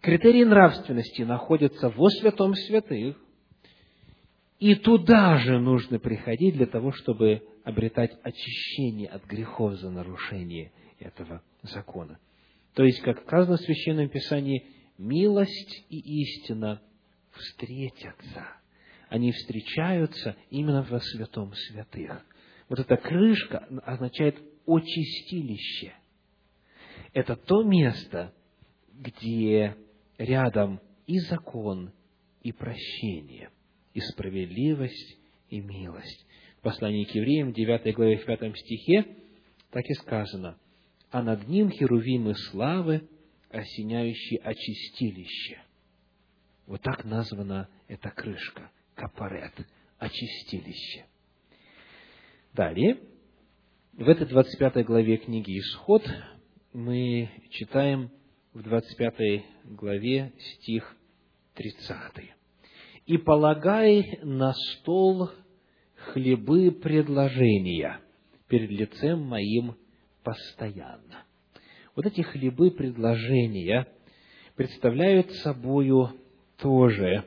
критерии 0.00 0.44
нравственности 0.44 1.22
находятся 1.22 1.88
во 1.88 2.08
святом 2.10 2.54
святых, 2.54 3.16
и 4.60 4.74
туда 4.74 5.38
же 5.38 5.58
нужно 5.58 5.98
приходить 5.98 6.54
для 6.54 6.66
того, 6.66 6.92
чтобы 6.92 7.42
обретать 7.64 8.12
очищение 8.22 9.08
от 9.08 9.24
грехов 9.24 9.74
за 9.74 9.90
нарушение 9.90 10.70
этого 10.98 11.42
закона. 11.62 12.20
То 12.74 12.84
есть, 12.84 13.00
как 13.00 13.22
сказано 13.22 13.56
в 13.56 13.60
Священном 13.62 14.10
Писании, 14.10 14.66
милость 14.98 15.86
и 15.88 16.22
истина 16.22 16.82
встретятся. 17.32 18.48
Они 19.08 19.32
встречаются 19.32 20.36
именно 20.50 20.82
во 20.82 21.00
святом 21.00 21.52
святых. 21.54 22.24
Вот 22.68 22.78
эта 22.78 22.96
крышка 22.98 23.66
означает 23.84 24.38
очистилище. 24.66 25.94
Это 27.14 27.34
то 27.34 27.62
место, 27.62 28.34
где 28.92 29.74
рядом 30.18 30.80
и 31.06 31.18
закон, 31.18 31.92
и 32.42 32.52
прощение, 32.52 33.50
и 33.94 34.00
справедливость, 34.00 35.18
и 35.48 35.60
милость. 35.60 36.26
В 36.58 36.62
послании 36.62 37.04
к 37.04 37.14
евреям, 37.14 37.52
9 37.52 37.94
главе, 37.94 38.18
в 38.18 38.24
5 38.24 38.56
стихе, 38.56 39.06
так 39.70 39.84
и 39.88 39.94
сказано, 39.94 40.58
«А 41.10 41.22
над 41.22 41.48
ним 41.48 41.70
херувимы 41.70 42.34
славы, 42.34 43.08
осеняющие 43.50 44.40
очистилище». 44.40 45.62
Вот 46.66 46.82
так 46.82 47.04
названа 47.04 47.68
эта 47.88 48.10
крышка, 48.10 48.70
капарет, 48.94 49.54
очистилище. 49.98 51.06
Далее, 52.52 53.00
в 53.92 54.08
этой 54.08 54.26
25 54.26 54.84
главе 54.84 55.16
книги 55.16 55.58
«Исход» 55.58 56.08
мы 56.72 57.28
читаем 57.50 58.10
в 58.52 58.62
25 58.62 59.44
главе 59.64 60.32
стих 60.38 60.96
30. 61.54 62.39
«И 63.06 63.18
полагай 63.18 64.20
на 64.22 64.52
стол 64.52 65.30
хлебы 66.12 66.70
предложения 66.70 68.00
перед 68.48 68.70
лицем 68.70 69.22
моим 69.22 69.76
постоянно». 70.22 71.24
Вот 71.96 72.06
эти 72.06 72.20
хлебы 72.22 72.70
предложения 72.70 73.86
представляют 74.54 75.32
собою 75.32 76.10
тоже 76.58 77.24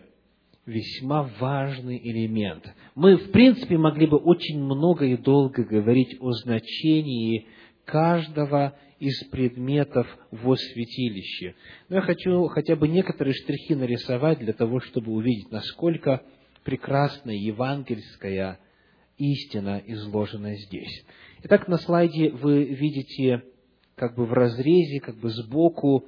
весьма 0.65 1.30
важный 1.39 1.97
элемент. 1.97 2.63
Мы, 2.95 3.17
в 3.17 3.32
принципе, 3.32 3.78
могли 3.78 4.07
бы 4.07 4.17
очень 4.17 4.59
много 4.59 5.05
и 5.05 5.17
долго 5.17 5.63
говорить 5.63 6.17
о 6.21 6.32
значении 6.32 7.47
каждого 7.86 8.75
из 8.99 9.23
предметов 9.29 10.07
во 10.31 10.55
святилище. 10.55 11.55
Но 11.89 11.97
я 11.97 12.01
хочу 12.01 12.47
хотя 12.47 12.75
бы 12.75 12.88
некоторые 12.88 13.34
штрихи 13.34 13.75
нарисовать 13.75 14.39
для 14.39 14.53
того, 14.53 14.79
чтобы 14.79 15.11
увидеть, 15.11 15.51
насколько 15.51 16.23
прекрасная 16.63 17.36
евангельская 17.36 18.59
истина 19.17 19.81
изложена 19.86 20.55
здесь. 20.55 21.05
Итак, 21.43 21.67
на 21.67 21.77
слайде 21.77 22.29
вы 22.29 22.63
видите 22.63 23.43
как 23.95 24.15
бы 24.15 24.25
в 24.25 24.34
разрезе, 24.34 24.99
как 24.99 25.17
бы 25.17 25.29
сбоку 25.29 26.05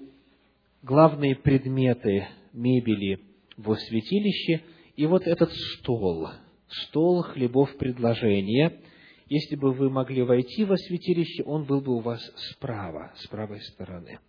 главные 0.82 1.36
предметы 1.36 2.28
мебели 2.54 3.20
во 3.58 3.76
святилище. 3.76 4.62
И 4.96 5.06
вот 5.06 5.28
этот 5.28 5.52
стол, 5.52 6.30
стол 6.68 7.24
хлебов 7.24 7.76
предложения, 7.78 8.80
если 9.28 9.56
бы 9.56 9.74
вы 9.74 9.90
могли 9.90 10.22
войти 10.22 10.66
во 10.66 10.78
святилище, 10.78 11.44
он 11.44 11.66
был 11.66 11.82
бы 11.82 11.96
у 11.96 12.00
вас 12.00 12.22
справа, 12.52 13.12
с 13.18 13.28
правой 13.28 13.62
стороны. 13.62 14.20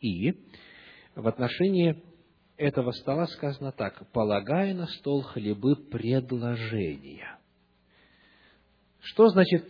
И 0.00 0.34
в 1.14 1.28
отношении 1.28 2.02
этого 2.56 2.92
стола 2.92 3.26
сказано 3.26 3.72
так, 3.72 4.10
полагая 4.12 4.74
на 4.74 4.86
стол 4.86 5.22
хлебы 5.22 5.76
предложения. 5.76 7.38
Что 9.00 9.28
значит 9.28 9.64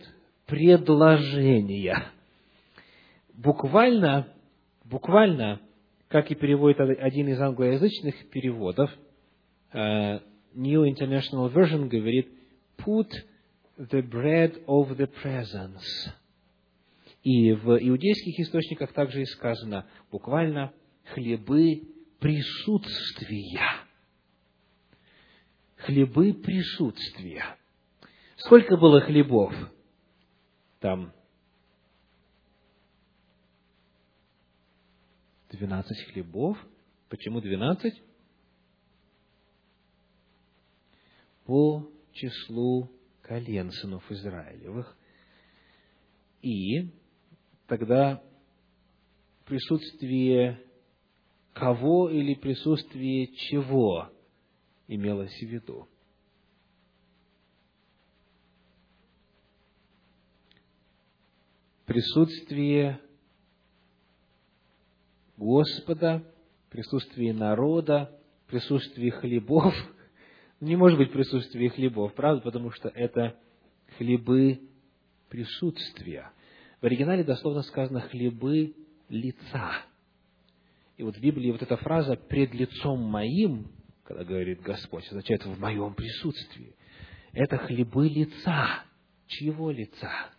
предложения? 0.45 2.11
Буквально, 3.33 4.27
буквально 4.85 5.59
как 6.07 6.29
и 6.29 6.35
переводит 6.35 6.79
один 6.79 7.27
из 7.29 7.41
англоязычных 7.41 8.29
переводов, 8.29 8.91
э, 9.73 10.19
New 10.53 10.83
International 10.83 11.51
Version 11.51 11.87
говорит 11.87 12.29
«put 12.77 13.09
the 13.77 14.01
bread 14.01 14.63
of 14.67 14.95
the 14.97 15.07
presence». 15.07 16.13
И 17.23 17.53
в 17.53 17.77
иудейских 17.77 18.39
источниках 18.39 18.91
также 18.91 19.21
и 19.21 19.25
сказано 19.25 19.87
буквально 20.11 20.73
«хлебы 21.05 21.83
присутствия». 22.19 23.61
Хлебы 25.77 26.33
присутствия. 26.33 27.57
Сколько 28.37 28.77
было 28.77 29.01
хлебов? 29.01 29.53
Там 30.79 31.13
12 35.51 36.11
хлебов. 36.11 36.57
Почему 37.09 37.41
12? 37.41 38.01
По 41.45 41.89
числу 42.13 42.89
колен 43.23 43.71
сынов 43.71 44.09
Израилевых. 44.11 44.95
И 46.41 46.89
тогда 47.67 48.21
присутствие 49.45 50.61
кого 51.53 52.09
или 52.09 52.35
присутствие 52.35 53.27
чего 53.27 54.09
имелось 54.87 55.37
в 55.39 55.47
виду? 55.47 55.87
Присутствие 61.85 62.99
Господа, 65.37 66.23
присутствие 66.69 67.33
народа, 67.33 68.17
присутствие 68.47 69.11
хлебов. 69.11 69.73
Не 70.63 70.77
может 70.77 70.97
быть 70.97 71.11
присутствие 71.11 71.69
хлебов, 71.69 72.13
правда? 72.13 72.41
Потому 72.41 72.71
что 72.71 72.87
это 72.87 73.35
хлебы 73.97 74.61
присутствия. 75.27 76.31
В 76.79 76.85
оригинале 76.85 77.25
дословно 77.25 77.63
сказано 77.63 77.99
«хлебы 77.99 78.73
лица». 79.09 79.73
И 80.95 81.03
вот 81.03 81.17
в 81.17 81.19
Библии 81.19 81.51
вот 81.51 81.61
эта 81.61 81.75
фраза 81.75 82.15
«пред 82.15 82.53
лицом 82.53 83.01
моим», 83.01 83.73
когда 84.05 84.23
говорит 84.23 84.61
Господь, 84.61 85.05
означает 85.09 85.45
«в 85.45 85.59
моем 85.59 85.95
присутствии». 85.95 86.73
Это 87.33 87.57
хлебы 87.57 88.07
лица. 88.07 88.85
Чьего 89.27 89.69
лица? 89.69 90.29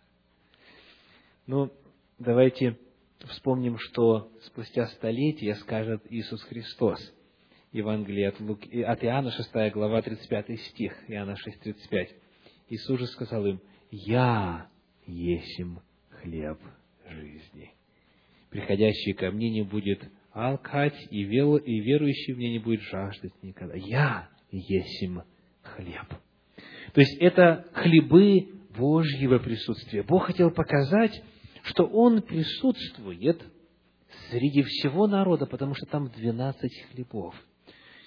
Ну, 1.46 1.70
давайте 2.18 2.78
вспомним, 3.28 3.76
что 3.78 4.32
спустя 4.46 4.86
столетия 4.86 5.54
скажет 5.56 6.02
Иисус 6.08 6.42
Христос. 6.44 7.12
Евангелие 7.74 8.28
от, 8.28 8.38
Лук... 8.38 8.60
от 8.62 9.04
Иоанна, 9.04 9.32
6 9.32 9.72
глава, 9.72 10.00
35 10.00 10.60
стих, 10.60 10.94
Иоанна 11.08 11.36
6, 11.36 11.60
35. 11.60 12.14
Иисус 12.68 13.00
же 13.00 13.06
сказал 13.08 13.44
им, 13.46 13.60
«Я 13.90 14.68
есим 15.06 15.80
хлеб 16.08 16.60
жизни. 17.08 17.72
Приходящий 18.50 19.12
ко 19.12 19.32
мне 19.32 19.50
не 19.50 19.62
будет 19.62 20.08
алкать, 20.30 20.94
и, 21.10 21.24
вел... 21.24 21.56
и 21.56 21.80
верующий 21.80 22.34
мне 22.34 22.52
не 22.52 22.58
будет 22.60 22.80
жаждать 22.82 23.32
никогда. 23.42 23.74
Я 23.74 24.28
есим 24.52 25.22
хлеб». 25.62 26.06
То 26.92 27.00
есть, 27.00 27.18
это 27.20 27.66
хлебы 27.72 28.50
Божьего 28.78 29.38
присутствия. 29.40 30.04
Бог 30.04 30.26
хотел 30.26 30.52
показать, 30.52 31.24
что 31.64 31.86
Он 31.86 32.22
присутствует 32.22 33.42
среди 34.30 34.62
всего 34.62 35.08
народа, 35.08 35.46
потому 35.46 35.74
что 35.74 35.86
там 35.86 36.08
двенадцать 36.10 36.72
хлебов. 36.92 37.34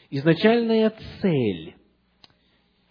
Изначальная 0.10 0.94
цель, 1.22 1.76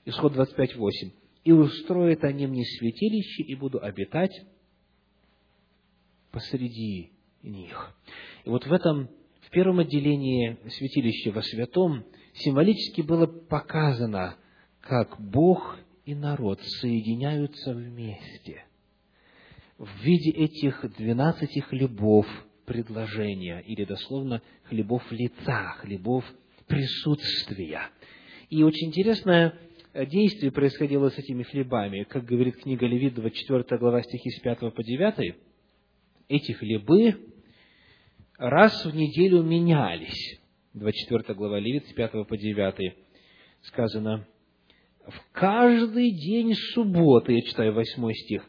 исход 0.04 0.36
25.8, 0.36 1.12
«И 1.44 1.52
устроят 1.52 2.24
они 2.24 2.46
мне 2.46 2.64
святилище, 2.64 3.44
и 3.44 3.54
буду 3.54 3.82
обитать 3.82 4.32
посреди 6.30 7.12
них». 7.42 7.94
И 8.44 8.50
вот 8.50 8.66
в 8.66 8.72
этом, 8.72 9.08
в 9.40 9.50
первом 9.50 9.78
отделении 9.78 10.58
святилища 10.68 11.30
во 11.32 11.42
святом, 11.42 12.04
символически 12.34 13.00
было 13.00 13.26
показано, 13.26 14.36
как 14.80 15.20
Бог 15.20 15.78
и 16.04 16.14
народ 16.14 16.60
соединяются 16.62 17.72
вместе– 17.72 18.64
в 19.78 20.02
виде 20.02 20.30
этих 20.30 20.84
двенадцати 20.96 21.60
хлебов 21.60 22.26
предложения, 22.64 23.60
или 23.60 23.84
дословно 23.84 24.42
хлебов 24.64 25.02
лица, 25.10 25.74
хлебов 25.80 26.24
присутствия. 26.66 27.90
И 28.50 28.62
очень 28.62 28.88
интересное 28.88 29.58
действие 29.94 30.52
происходило 30.52 31.08
с 31.08 31.18
этими 31.18 31.42
хлебами. 31.42 32.04
Как 32.04 32.24
говорит 32.24 32.56
книга 32.56 32.86
Левит, 32.86 33.14
24 33.14 33.78
глава 33.78 34.02
стихи 34.02 34.30
с 34.30 34.40
5 34.40 34.74
по 34.74 34.82
9, 34.82 35.34
эти 36.28 36.52
хлебы 36.52 37.16
раз 38.38 38.84
в 38.84 38.94
неделю 38.94 39.42
менялись. 39.42 40.40
24 40.74 41.34
глава 41.34 41.58
Левит, 41.58 41.86
с 41.86 41.92
5 41.92 42.26
по 42.26 42.36
9 42.36 42.94
сказано, 43.62 44.26
в 45.06 45.32
каждый 45.32 46.10
день 46.10 46.54
субботы, 46.74 47.32
я 47.32 47.42
читаю 47.42 47.72
8 47.72 48.12
стих, 48.12 48.44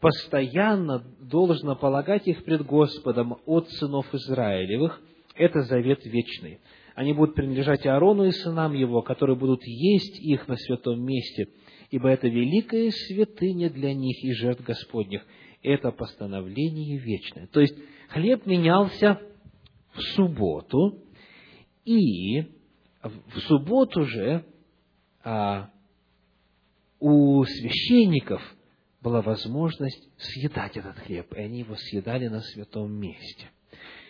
постоянно 0.00 1.04
должно 1.20 1.76
полагать 1.76 2.26
их 2.26 2.44
пред 2.44 2.64
Господом 2.64 3.36
от 3.46 3.68
сынов 3.70 4.12
Израилевых. 4.14 5.00
Это 5.34 5.62
завет 5.62 6.04
вечный. 6.04 6.60
Они 6.98 7.12
будут 7.12 7.36
принадлежать 7.36 7.86
Аарону 7.86 8.24
и 8.24 8.32
сынам 8.32 8.72
его, 8.72 9.02
которые 9.02 9.36
будут 9.36 9.62
есть 9.64 10.18
их 10.18 10.48
на 10.48 10.56
святом 10.56 11.00
месте, 11.00 11.46
ибо 11.92 12.08
это 12.08 12.26
великая 12.26 12.90
святыня 12.90 13.70
для 13.70 13.94
них 13.94 14.16
и 14.24 14.32
жертв 14.32 14.64
Господних. 14.64 15.24
Это 15.62 15.92
постановление 15.92 16.98
вечное. 16.98 17.46
То 17.52 17.60
есть, 17.60 17.78
хлеб 18.08 18.46
менялся 18.46 19.20
в 19.92 20.00
субботу, 20.16 21.04
и 21.84 22.40
В 23.00 23.38
субботу 23.46 24.02
же 24.02 24.44
а, 25.22 25.70
у 26.98 27.44
священников 27.44 28.42
была 29.00 29.22
возможность 29.22 30.10
съедать 30.18 30.76
этот 30.76 30.98
хлеб, 30.98 31.32
и 31.32 31.38
они 31.38 31.60
его 31.60 31.76
съедали 31.76 32.26
на 32.26 32.40
святом 32.40 32.92
месте. 32.92 33.50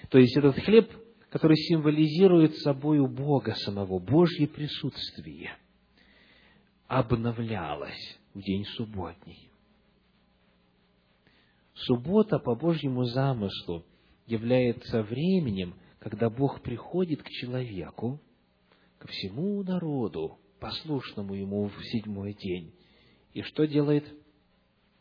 То 0.09 0.17
есть 0.17 0.35
этот 0.39 0.57
хлеб, 0.61 0.91
который 1.31 1.57
символизирует 1.57 2.57
собой 2.59 2.99
у 2.99 3.07
Бога 3.07 3.55
самого, 3.55 3.99
Божье 3.99 4.49
присутствие, 4.49 5.57
обновлялось 6.87 8.19
в 8.35 8.41
день 8.41 8.65
субботний. 8.77 9.51
Суббота 11.75 12.39
по 12.39 12.55
Божьему 12.55 13.05
замыслу 13.05 13.85
является 14.27 15.03
временем, 15.03 15.75
когда 15.99 16.29
Бог 16.31 16.63
приходит 16.63 17.23
к 17.23 17.29
человеку, 17.29 18.21
ко 18.99 19.07
всему 19.09 19.63
народу, 19.63 20.39
послушному 20.61 21.35
Ему 21.35 21.69
в 21.69 21.85
седьмой 21.85 22.35
день. 22.35 22.73
И 23.33 23.43
что 23.43 23.67
делает? 23.67 24.05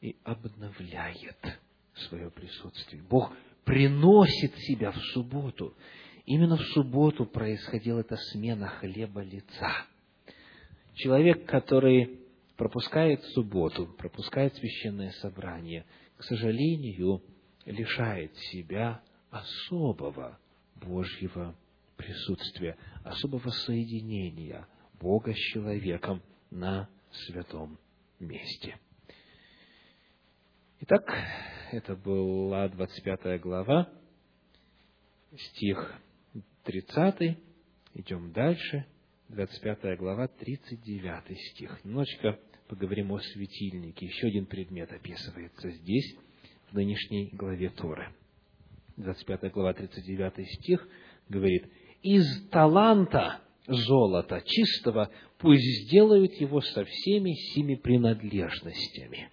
И 0.01 0.15
обновляет 0.23 1.59
свое 1.95 2.29
присутствие. 2.29 3.01
Бог 3.09 3.33
приносит 3.65 4.55
себя 4.59 4.91
в 4.91 4.97
субботу. 5.13 5.75
Именно 6.27 6.57
в 6.57 6.63
субботу 6.73 7.25
происходила 7.25 8.01
эта 8.01 8.17
смена 8.17 8.67
хлеба 8.67 9.21
лица. 9.21 9.71
Человек, 10.93 11.45
который 11.45 12.19
пропускает 12.57 13.23
субботу, 13.33 13.87
пропускает 13.97 14.53
священное 14.55 15.11
собрание, 15.21 15.85
к 16.17 16.23
сожалению, 16.23 17.23
лишает 17.65 18.35
себя 18.51 19.01
особого 19.29 20.37
Божьего 20.75 21.55
присутствия, 21.95 22.75
особого 23.05 23.49
соединения 23.49 24.67
Бога 24.99 25.31
с 25.31 25.37
человеком 25.53 26.21
на 26.51 26.89
святом 27.09 27.79
месте. 28.19 28.77
Итак, 30.81 31.09
это 31.71 31.95
была 31.95 32.67
25 32.67 33.39
глава, 33.39 33.89
стих 35.37 36.01
30. 36.67 37.37
Идем 37.93 38.33
дальше. 38.33 38.85
25 39.29 39.97
глава, 39.97 40.27
39 40.27 41.39
стих. 41.51 41.79
Немножечко 41.85 42.37
поговорим 42.67 43.13
о 43.13 43.19
светильнике. 43.19 44.07
Еще 44.07 44.27
один 44.27 44.45
предмет 44.45 44.91
описывается 44.91 45.69
здесь, 45.71 46.17
в 46.69 46.75
нынешней 46.75 47.29
главе 47.31 47.69
Торы. 47.69 48.13
25 48.97 49.51
глава, 49.53 49.73
39 49.73 50.45
стих 50.55 50.85
говорит, 51.29 51.71
«Из 52.03 52.49
таланта 52.49 53.39
золота 53.65 54.41
чистого 54.45 55.09
пусть 55.37 55.85
сделают 55.85 56.33
его 56.33 56.59
со 56.59 56.83
всеми 56.83 57.31
сими 57.53 57.75
принадлежностями». 57.75 59.29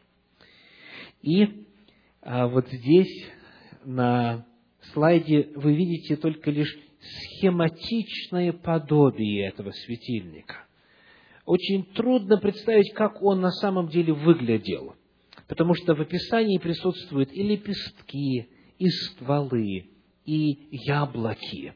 И 1.22 1.66
а 2.20 2.46
вот 2.46 2.68
здесь 2.68 3.26
на 3.84 4.46
слайде 4.92 5.50
вы 5.56 5.74
видите 5.74 6.14
только 6.16 6.52
лишь 6.52 6.83
схематичное 7.04 8.52
подобие 8.52 9.48
этого 9.48 9.70
светильника. 9.70 10.64
Очень 11.46 11.84
трудно 11.94 12.38
представить, 12.38 12.92
как 12.94 13.22
он 13.22 13.40
на 13.40 13.50
самом 13.50 13.88
деле 13.88 14.14
выглядел, 14.14 14.94
потому 15.46 15.74
что 15.74 15.94
в 15.94 16.00
описании 16.00 16.58
присутствуют 16.58 17.30
и 17.32 17.42
лепестки, 17.42 18.48
и 18.78 18.88
стволы, 18.88 19.90
и 20.24 20.68
яблоки. 20.70 21.74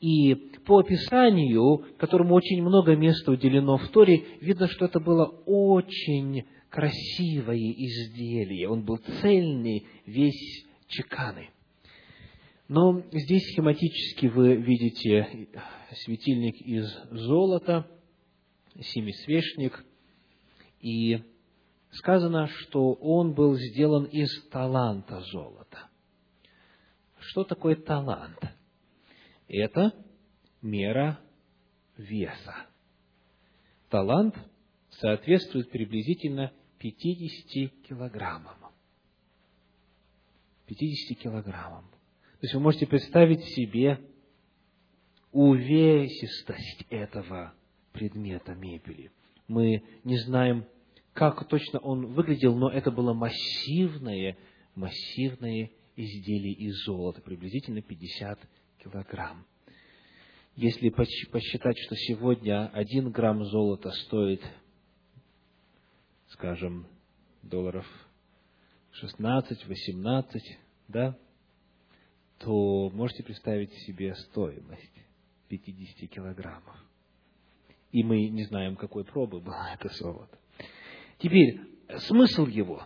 И 0.00 0.34
по 0.64 0.78
описанию, 0.78 1.84
которому 1.98 2.34
очень 2.34 2.62
много 2.62 2.96
места 2.96 3.32
уделено 3.32 3.76
в 3.76 3.88
Торе, 3.88 4.24
видно, 4.40 4.66
что 4.68 4.86
это 4.86 5.00
было 5.00 5.26
очень 5.44 6.44
красивое 6.70 7.72
изделие. 7.72 8.68
Он 8.68 8.84
был 8.84 8.98
цельный, 9.20 9.86
весь 10.06 10.64
чеканный. 10.88 11.50
Но 12.70 13.02
здесь 13.10 13.50
схематически 13.50 14.26
вы 14.26 14.54
видите 14.54 15.48
светильник 16.04 16.54
из 16.60 16.86
золота, 17.10 17.90
семисвечник, 18.78 19.84
и 20.78 21.18
сказано, 21.90 22.46
что 22.46 22.92
он 22.92 23.34
был 23.34 23.56
сделан 23.56 24.04
из 24.04 24.30
таланта 24.50 25.20
золота. 25.32 25.88
Что 27.18 27.42
такое 27.42 27.74
талант? 27.74 28.38
Это 29.48 29.92
мера 30.62 31.18
веса. 31.96 32.54
Талант 33.88 34.36
соответствует 34.90 35.72
приблизительно 35.72 36.52
50 36.78 37.82
килограммам. 37.82 38.58
50 40.66 41.18
килограммам. 41.18 41.90
То 42.40 42.46
есть 42.46 42.54
вы 42.54 42.60
можете 42.60 42.86
представить 42.86 43.44
себе 43.44 44.00
увесистость 45.32 46.86
этого 46.90 47.54
предмета 47.92 48.54
мебели. 48.54 49.10
Мы 49.46 49.82
не 50.04 50.18
знаем, 50.18 50.64
как 51.12 51.46
точно 51.48 51.78
он 51.80 52.06
выглядел, 52.06 52.56
но 52.56 52.70
это 52.70 52.90
было 52.90 53.12
массивное, 53.12 54.36
массивное 54.74 55.70
изделие 55.96 56.54
из 56.54 56.84
золота, 56.84 57.20
приблизительно 57.20 57.82
50 57.82 58.38
килограмм. 58.82 59.44
Если 60.56 60.88
посчитать, 60.88 61.78
что 61.78 61.94
сегодня 61.96 62.68
один 62.68 63.10
грамм 63.10 63.44
золота 63.44 63.90
стоит 63.90 64.42
скажем, 66.30 66.86
долларов 67.42 67.86
16-18, 69.02 70.40
да, 70.88 71.18
то 72.40 72.88
можете 72.90 73.22
представить 73.22 73.72
себе 73.84 74.14
стоимость 74.14 74.92
50 75.48 76.08
килограммов. 76.10 76.76
И 77.92 78.02
мы 78.02 78.28
не 78.28 78.44
знаем, 78.44 78.76
какой 78.76 79.04
пробы 79.04 79.40
было 79.40 79.68
это 79.74 79.88
золото. 79.94 80.38
Теперь, 81.18 81.60
смысл 81.98 82.46
его. 82.46 82.82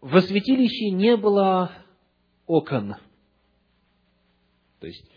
В 0.00 0.20
святилище 0.20 0.90
не 0.90 1.16
было 1.16 1.70
окон. 2.46 2.96
То 4.80 4.86
есть, 4.88 5.10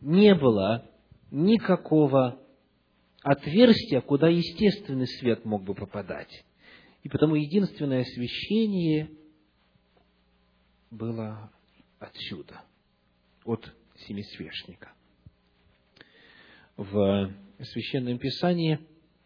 не 0.00 0.34
было 0.34 0.90
никакого 1.30 2.40
отверстие, 3.22 4.00
куда 4.00 4.28
естественный 4.28 5.06
свет 5.06 5.44
мог 5.44 5.62
бы 5.62 5.74
попадать. 5.74 6.44
И 7.02 7.10
потому 7.10 7.34
единственное 7.34 8.00
освещение 8.00 9.10
было 10.90 11.50
отсюда, 11.98 12.62
от 13.44 13.72
семисвечника. 14.06 14.92
В 16.76 17.32
Священном 17.60 18.18
Писании, 18.18 18.78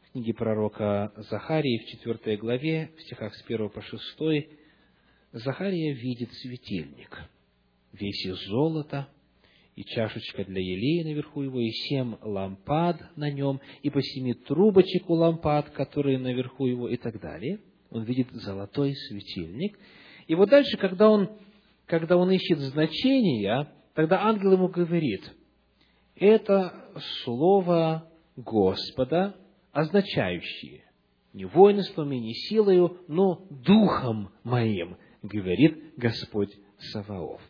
в 0.03 0.13
книге 0.13 0.35
пророка 0.35 1.13
Захарии, 1.17 1.79
в 1.79 1.87
4 1.87 2.37
главе, 2.37 2.93
в 2.97 3.03
стихах 3.03 3.35
с 3.35 3.43
1 3.43 3.71
по 3.71 3.81
6, 3.81 4.49
Захария 5.33 5.93
видит 5.95 6.33
светильник, 6.33 7.23
весь 7.93 8.27
из 8.27 8.39
золота, 8.49 9.09
и 9.77 9.85
чашечка 9.85 10.45
для 10.45 10.61
елея 10.61 11.05
наверху 11.05 11.43
его, 11.43 11.61
и 11.61 11.71
семь 11.71 12.17
лампад 12.21 13.17
на 13.17 13.31
нем, 13.31 13.61
и 13.83 13.91
по 13.91 14.03
семи 14.03 14.35
трубочек 14.35 15.09
у 15.09 15.15
лампад, 15.15 15.71
которые 15.71 16.19
наверху 16.19 16.67
его, 16.67 16.89
и 16.89 16.97
так 16.97 17.21
далее. 17.21 17.61
Он 17.91 18.03
видит 18.03 18.29
золотой 18.33 18.95
светильник. 18.95 19.79
И 20.27 20.35
вот 20.35 20.49
дальше, 20.51 20.77
когда 20.79 21.09
он, 21.09 21.31
когда 21.89 22.17
он 22.17 22.31
ищет 22.31 22.59
значения, 22.59 23.69
тогда 23.95 24.23
ангел 24.23 24.53
ему 24.53 24.69
говорит, 24.69 25.35
это 26.15 26.91
слово 27.25 28.09
Господа, 28.37 29.35
означающее 29.73 30.85
не 31.33 31.45
воинством 31.45 32.13
и 32.13 32.19
не 32.19 32.35
силою, 32.35 32.99
но 33.07 33.47
духом 33.51 34.31
моим, 34.45 34.97
говорит 35.23 35.95
Господь 35.97 36.51
Саваоф. 36.79 37.41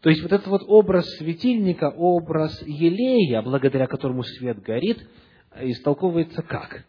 То 0.00 0.10
есть 0.10 0.22
вот 0.22 0.32
этот 0.32 0.46
вот 0.48 0.62
образ 0.66 1.06
светильника, 1.18 1.90
образ 1.90 2.62
елея, 2.66 3.42
благодаря 3.42 3.86
которому 3.86 4.22
свет 4.22 4.60
горит, 4.60 5.08
истолковывается 5.60 6.42
как? 6.42 6.84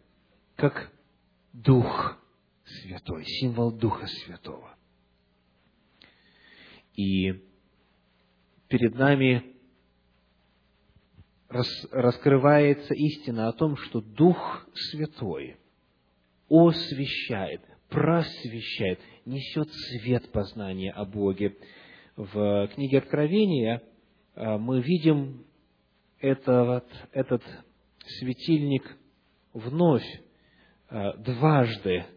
Как 0.56 0.91
Дух 1.54 2.18
Святой, 2.66 3.26
символ 3.26 3.72
Духа 3.72 4.08
Святого. 4.08 4.76
И 7.00 7.34
перед 8.68 8.93
нами 8.95 9.56
раскрывается 11.47 12.93
истина 12.93 13.47
о 13.47 13.54
том, 13.54 13.78
что 13.78 14.02
Дух 14.02 14.68
Святой 14.74 15.56
освещает, 16.50 17.62
просвещает, 17.88 19.00
несет 19.26 19.70
свет 19.72 20.30
познания 20.34 20.91
о 20.91 21.06
Боге. 21.06 21.56
В 22.18 22.68
книге 22.76 22.97
Откровения 22.97 23.82
э, 24.36 24.58
мы 24.58 24.82
видим 24.82 25.45
этот, 26.20 26.86
этот 27.14 27.43
светильник 28.20 28.84
вновь 29.54 30.04
э, 30.89 31.14
дважды, 31.20 32.08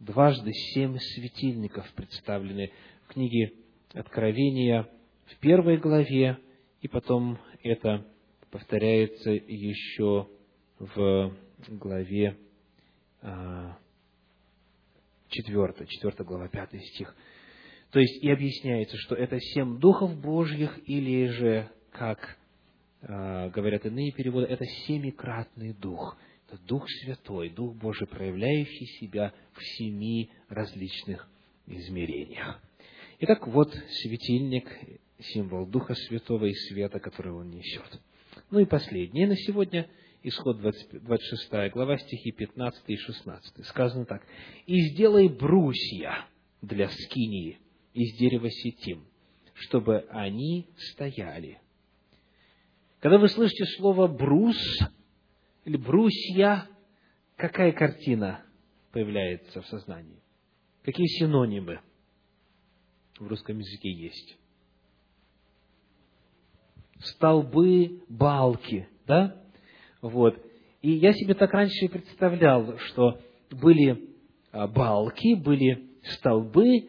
дважды 0.00 0.52
семь 0.52 0.98
светильников 0.98 1.90
представлены 1.94 2.70
в 3.06 3.14
книге 3.14 3.54
Откровения 3.98 4.88
в 5.26 5.36
первой 5.40 5.76
главе, 5.76 6.38
и 6.80 6.88
потом 6.88 7.38
это 7.62 8.06
повторяется 8.50 9.30
еще 9.30 10.28
в 10.78 11.34
главе 11.68 12.36
а, 13.22 13.76
четвертой, 15.28 15.88
четвертая 15.88 16.26
глава, 16.26 16.48
пятый 16.48 16.80
стих. 16.80 17.14
То 17.90 17.98
есть 17.98 18.22
и 18.22 18.30
объясняется, 18.30 18.96
что 18.98 19.16
это 19.16 19.40
семь 19.40 19.80
духов 19.80 20.16
Божьих, 20.20 20.78
или 20.86 21.26
же, 21.26 21.70
как 21.90 22.38
э, 23.00 23.50
говорят 23.50 23.86
иные 23.86 24.12
переводы, 24.12 24.46
это 24.46 24.64
семикратный 24.86 25.72
дух. 25.72 26.16
Это 26.46 26.62
Дух 26.64 26.84
Святой, 26.88 27.50
Дух 27.50 27.74
Божий, 27.74 28.06
проявляющий 28.06 28.86
себя 29.00 29.34
в 29.52 29.62
семи 29.76 30.30
различных 30.48 31.28
измерениях. 31.66 32.60
Итак, 33.20 33.48
вот 33.48 33.74
светильник, 33.74 34.68
символ 35.18 35.66
Духа 35.66 35.94
Святого 35.94 36.44
и 36.44 36.52
света, 36.52 37.00
который 37.00 37.32
он 37.32 37.50
несет. 37.50 38.00
Ну 38.52 38.60
и 38.60 38.64
последнее 38.64 39.26
на 39.26 39.34
сегодня, 39.34 39.90
исход 40.22 40.60
20, 40.60 41.02
26 41.02 41.72
глава, 41.72 41.98
стихи 41.98 42.30
15 42.30 42.84
и 42.86 42.96
16. 42.96 43.66
Сказано 43.66 44.04
так. 44.04 44.22
«И 44.66 44.80
сделай 44.90 45.26
брусья 45.26 46.28
для 46.62 46.88
скинии 46.88 47.58
из 47.92 48.16
дерева 48.18 48.48
сетим, 48.48 49.04
чтобы 49.52 50.06
они 50.10 50.68
стояли». 50.76 51.60
Когда 53.00 53.18
вы 53.18 53.28
слышите 53.28 53.64
слово 53.78 54.06
«брус» 54.06 54.78
или 55.64 55.76
«брусья», 55.76 56.68
какая 57.34 57.72
картина 57.72 58.44
появляется 58.92 59.60
в 59.60 59.66
сознании? 59.66 60.22
Какие 60.84 61.06
синонимы 61.18 61.80
в 63.18 63.26
русском 63.26 63.58
языке 63.58 63.90
есть? 63.90 64.38
Столбы, 67.00 68.02
балки, 68.08 68.88
да? 69.06 69.36
Вот. 70.02 70.36
И 70.82 70.92
я 70.92 71.12
себе 71.12 71.34
так 71.34 71.52
раньше 71.52 71.88
представлял, 71.88 72.78
что 72.78 73.20
были 73.50 74.10
а, 74.52 74.66
балки, 74.66 75.34
были 75.34 75.88
столбы, 76.02 76.88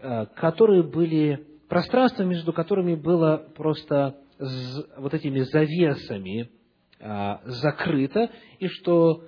а, 0.00 0.26
которые 0.26 0.82
были, 0.82 1.46
пространство 1.68 2.22
между 2.22 2.52
которыми 2.52 2.94
было 2.94 3.48
просто 3.56 4.18
вот 4.96 5.14
этими 5.14 5.40
завесами 5.40 6.50
а, 7.00 7.40
закрыто, 7.44 8.30
и 8.58 8.68
что 8.68 9.24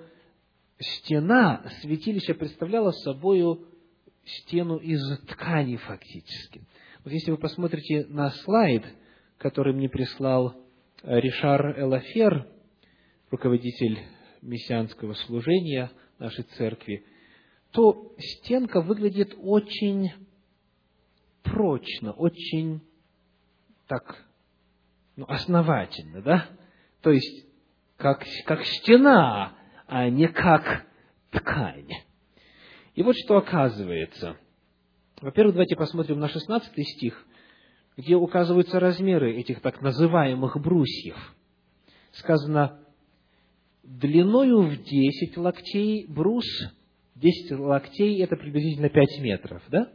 стена 0.79 1.63
святилища 1.81 2.33
представляла 2.33 2.91
собой 2.91 3.41
стену 4.25 4.77
из 4.77 5.01
ткани 5.27 5.77
фактически. 5.77 6.63
Вот 7.03 7.13
если 7.13 7.31
вы 7.31 7.37
посмотрите 7.37 8.05
на 8.07 8.29
слайд, 8.29 8.85
который 9.37 9.73
мне 9.73 9.89
прислал 9.89 10.55
Ришар 11.03 11.79
Элафер, 11.79 12.47
руководитель 13.31 13.99
мессианского 14.41 15.13
служения 15.13 15.91
нашей 16.19 16.43
церкви, 16.43 17.05
то 17.71 18.13
стенка 18.19 18.81
выглядит 18.81 19.33
очень 19.37 20.11
прочно, 21.43 22.11
очень 22.11 22.81
так 23.87 24.25
ну, 25.15 25.25
основательно, 25.27 26.21
да? 26.21 26.49
То 27.01 27.11
есть, 27.11 27.45
как, 27.97 28.23
как 28.45 28.63
стена, 28.65 29.53
а 29.87 30.09
не 30.09 30.27
как 30.27 30.85
ткань. 31.31 31.89
И 32.95 33.03
вот 33.03 33.15
что 33.15 33.37
оказывается. 33.37 34.37
Во-первых, 35.21 35.53
давайте 35.53 35.75
посмотрим 35.75 36.19
на 36.19 36.27
16 36.27 36.87
стих, 36.95 37.25
где 37.95 38.15
указываются 38.15 38.79
размеры 38.79 39.35
этих 39.35 39.61
так 39.61 39.81
называемых 39.81 40.59
брусьев. 40.59 41.35
Сказано, 42.11 42.79
длиною 43.83 44.63
в 44.63 44.83
10 44.83 45.37
локтей 45.37 46.05
брус, 46.07 46.45
10 47.15 47.51
локтей– 47.59 48.21
это 48.23 48.35
приблизительно 48.35 48.89
5 48.89 49.19
метров, 49.21 49.63
да? 49.69 49.91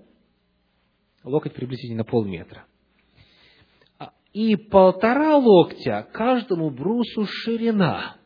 Локоть 1.25 1.55
приблизительно 1.55 2.05
полметра. 2.05 2.67
И 4.33 4.55
полтора 4.55 5.39
локтя 5.39 6.07
каждому 6.13 6.71
брусу 6.71 7.27
ширина. 7.27 8.17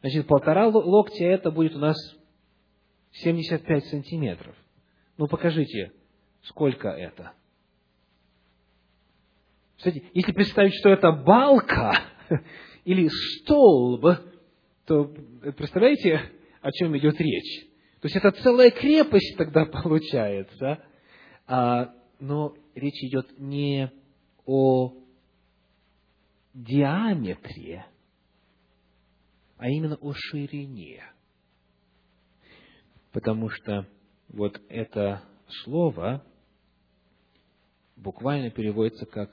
Значит, 0.00 0.26
полтора 0.26 0.68
локтя– 0.68 1.24
это 1.26 1.50
будет 1.50 1.74
у 1.74 1.78
нас 1.78 1.96
75 3.12 3.84
сантиметров. 3.86 4.56
Ну, 5.16 5.26
покажите, 5.26 5.92
сколько 6.42 6.88
это. 6.88 7.32
Кстати, 9.76 10.04
если 10.12 10.32
представить, 10.32 10.74
что 10.74 10.90
это 10.90 11.12
балка, 11.12 11.94
или 12.84 13.08
столб, 13.08 14.04
то 14.86 15.04
представляете, 15.56 16.20
о 16.60 16.70
чем 16.72 16.96
идет 16.96 17.20
речь? 17.20 17.66
То 18.00 18.06
есть 18.06 18.16
это 18.16 18.30
целая 18.30 18.70
крепость 18.70 19.36
тогда 19.36 19.64
получается. 19.82 20.82
А, 21.46 21.94
но 22.18 22.54
речь 22.74 23.02
идет 23.04 23.38
не 23.38 23.90
о 24.46 24.94
диаметре, 26.54 27.86
а 29.56 29.68
именно 29.68 29.96
о 29.96 30.12
ширине. 30.14 31.04
Потому 33.12 33.48
что 33.48 33.86
вот 34.28 34.60
это 34.68 35.22
слово 35.64 36.24
буквально 37.96 38.50
переводится 38.50 39.06
как 39.06 39.30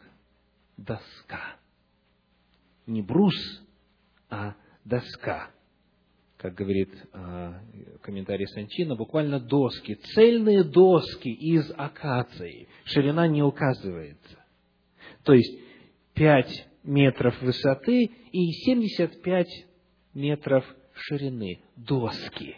доска 0.77 1.57
не 2.87 3.01
брус, 3.01 3.35
а 4.29 4.55
доска. 4.83 5.51
Как 6.37 6.53
говорит 6.53 6.89
э, 7.13 7.53
комментарий 8.01 8.47
Санчина, 8.47 8.95
буквально 8.95 9.39
доски, 9.39 9.95
цельные 10.13 10.63
доски 10.63 11.29
из 11.29 11.71
акации. 11.75 12.67
Ширина 12.85 13.27
не 13.27 13.43
указывается. 13.43 14.43
То 15.23 15.33
есть, 15.33 15.59
5 16.13 16.67
метров 16.83 17.41
высоты 17.41 18.05
и 18.31 18.51
75 18.65 19.47
метров 20.13 20.63
ширины. 20.93 21.61
Доски. 21.75 22.57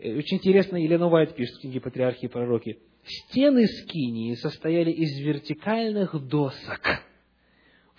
Э, 0.00 0.16
очень 0.16 0.38
интересно, 0.38 0.76
Елена 0.76 1.08
Уайт 1.08 1.34
пишет 1.34 1.56
в 1.56 1.60
книге 1.60 1.80
«Патриархи 1.80 2.24
и 2.24 2.28
пророки». 2.28 2.78
Стены 3.04 3.66
скинии 3.66 4.34
состояли 4.34 4.90
из 4.90 5.18
вертикальных 5.20 6.14
досок– 6.26 7.04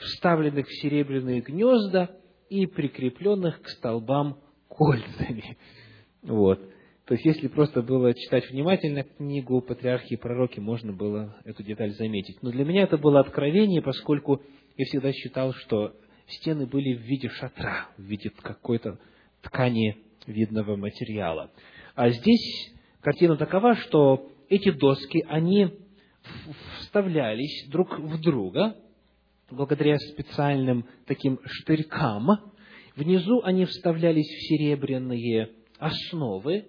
вставленных 0.02 0.68
в 0.68 0.82
серебряные 0.82 1.42
гнезда 1.42 2.10
и 2.50 2.66
прикрепленных 2.66 3.62
к 3.62 3.70
столбам 3.70 4.40
кольцами. 4.68 5.58
Вот. 6.24 6.60
То 7.06 7.16
есть, 7.16 7.26
если 7.26 7.48
просто 7.48 7.82
было 7.82 8.14
читать 8.14 8.50
внимательно 8.50 9.04
книгу 9.04 9.62
«Патриархи 9.62 10.14
и 10.14 10.18
пророки», 10.18 10.60
можно 10.60 10.94
было 10.94 11.36
эту 11.44 11.64
деталь 11.64 11.92
заметить. 11.92 12.42
Но 12.42 12.52
для 12.52 12.64
меня 12.64 12.84
это 12.84 12.98
было 12.98 13.20
откровение, 13.20 13.82
поскольку 13.82 14.42
я 14.78 14.86
всегда 14.86 15.12
считал, 15.12 15.54
что 15.54 15.96
стены 16.28 16.66
были 16.68 16.94
в 16.94 17.02
виде 17.02 17.30
шатра, 17.30 17.90
в 17.98 18.04
виде 18.04 18.30
какой-то 18.30 19.00
ткани 19.42 19.98
видного 20.26 20.76
материала. 20.76 21.52
А 21.96 22.10
здесь 22.10 22.74
картина 23.02 23.38
такова, 23.38 23.76
что 23.76 24.30
эти 24.50 24.72
доски, 24.72 25.26
они 25.28 25.70
вставлялись 26.80 27.68
друг 27.70 28.00
в 28.00 28.22
друга, 28.22 28.76
благодаря 29.50 29.98
специальным 29.98 30.86
таким 31.06 31.40
штырькам. 31.46 32.28
Внизу 32.96 33.42
они 33.44 33.66
вставлялись 33.66 34.28
в 34.28 34.48
серебряные 34.48 35.50
основы, 35.80 36.68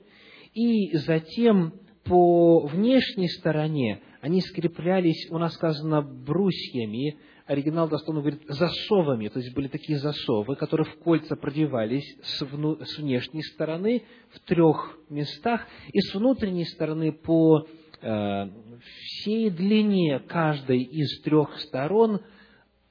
и 0.55 0.97
затем 0.97 1.75
по 2.05 2.67
внешней 2.67 3.29
стороне 3.29 4.01
они 4.21 4.41
скреплялись, 4.41 5.29
у 5.31 5.39
нас 5.39 5.55
сказано, 5.55 6.03
брусьями, 6.03 7.19
оригинал 7.47 7.89
дословно 7.89 8.21
говорит, 8.21 8.43
засовами, 8.49 9.29
то 9.29 9.39
есть 9.39 9.55
были 9.55 9.69
такие 9.69 9.99
засовы, 9.99 10.57
которые 10.57 10.87
в 10.87 10.99
кольца 10.99 11.37
продевались 11.37 12.05
с, 12.23 12.43
вну, 12.43 12.79
с 12.85 12.99
внешней 12.99 13.43
стороны 13.43 14.05
в 14.31 14.41
трех 14.41 14.99
местах, 15.09 15.67
и 15.93 16.01
с 16.01 16.15
внутренней 16.15 16.65
стороны 16.65 17.13
по 17.13 17.67
э, 18.01 18.49
всей 18.81 19.51
длине 19.51 20.21
каждой 20.21 20.83
из 20.83 21.21
трех 21.23 21.59
сторон 21.61 22.21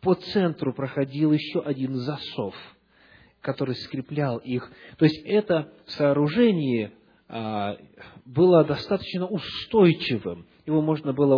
по 0.01 0.15
центру 0.15 0.73
проходил 0.73 1.31
еще 1.31 1.61
один 1.61 1.95
засов, 1.95 2.55
который 3.39 3.75
скреплял 3.75 4.37
их. 4.37 4.71
То 4.97 5.05
есть 5.05 5.21
это 5.25 5.71
сооружение 5.85 6.91
а, 7.33 7.77
было 8.25 8.65
достаточно 8.65 9.27
устойчивым. 9.27 10.45
Его 10.65 10.81
можно 10.81 11.13
было 11.13 11.35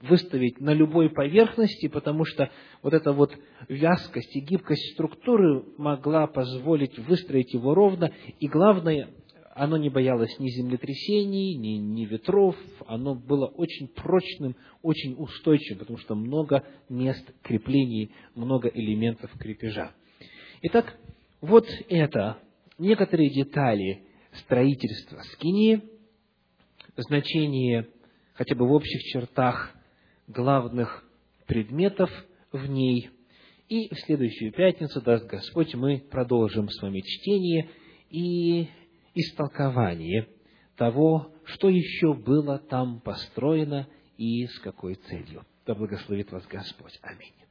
выставить 0.00 0.60
на 0.60 0.74
любой 0.74 1.10
поверхности, 1.10 1.88
потому 1.88 2.24
что 2.24 2.50
вот 2.82 2.92
эта 2.92 3.12
вот 3.12 3.36
вязкость 3.68 4.36
и 4.36 4.40
гибкость 4.40 4.92
структуры 4.92 5.64
могла 5.78 6.26
позволить 6.26 6.98
выстроить 6.98 7.54
его 7.54 7.74
ровно, 7.74 8.12
и 8.38 8.46
главное, 8.46 9.08
оно 9.54 9.78
не 9.78 9.88
боялось 9.88 10.38
ни 10.38 10.48
землетрясений, 10.48 11.56
ни, 11.56 11.78
ни 11.78 12.04
ветров, 12.04 12.56
оно 12.86 13.14
было 13.14 13.46
очень 13.46 13.88
прочным, 13.88 14.54
очень 14.82 15.14
устойчивым, 15.16 15.78
потому 15.78 15.98
что 15.98 16.14
много 16.14 16.62
мест 16.90 17.26
креплений, 17.42 18.10
много 18.34 18.68
элементов 18.68 19.30
крепежа. 19.38 19.92
Итак, 20.62 20.98
вот 21.40 21.66
это. 21.88 22.38
Некоторые 22.78 23.30
детали 23.30 24.02
строительства 24.32 25.20
скинии, 25.32 25.80
значение 26.96 27.88
хотя 28.34 28.54
бы 28.54 28.68
в 28.68 28.72
общих 28.72 29.02
чертах 29.02 29.75
главных 30.26 31.04
предметов 31.46 32.10
в 32.52 32.66
ней. 32.66 33.10
И 33.68 33.92
в 33.92 33.98
следующую 34.00 34.52
пятницу, 34.52 35.00
даст 35.00 35.26
Господь, 35.26 35.74
мы 35.74 35.98
продолжим 35.98 36.68
с 36.68 36.80
вами 36.80 37.00
чтение 37.00 37.68
и 38.10 38.68
истолкование 39.14 40.28
того, 40.76 41.32
что 41.44 41.68
еще 41.68 42.14
было 42.14 42.58
там 42.58 43.00
построено 43.00 43.88
и 44.16 44.46
с 44.46 44.58
какой 44.60 44.94
целью. 44.94 45.44
Да 45.66 45.74
благословит 45.74 46.30
вас 46.30 46.46
Господь. 46.46 46.98
Аминь. 47.02 47.45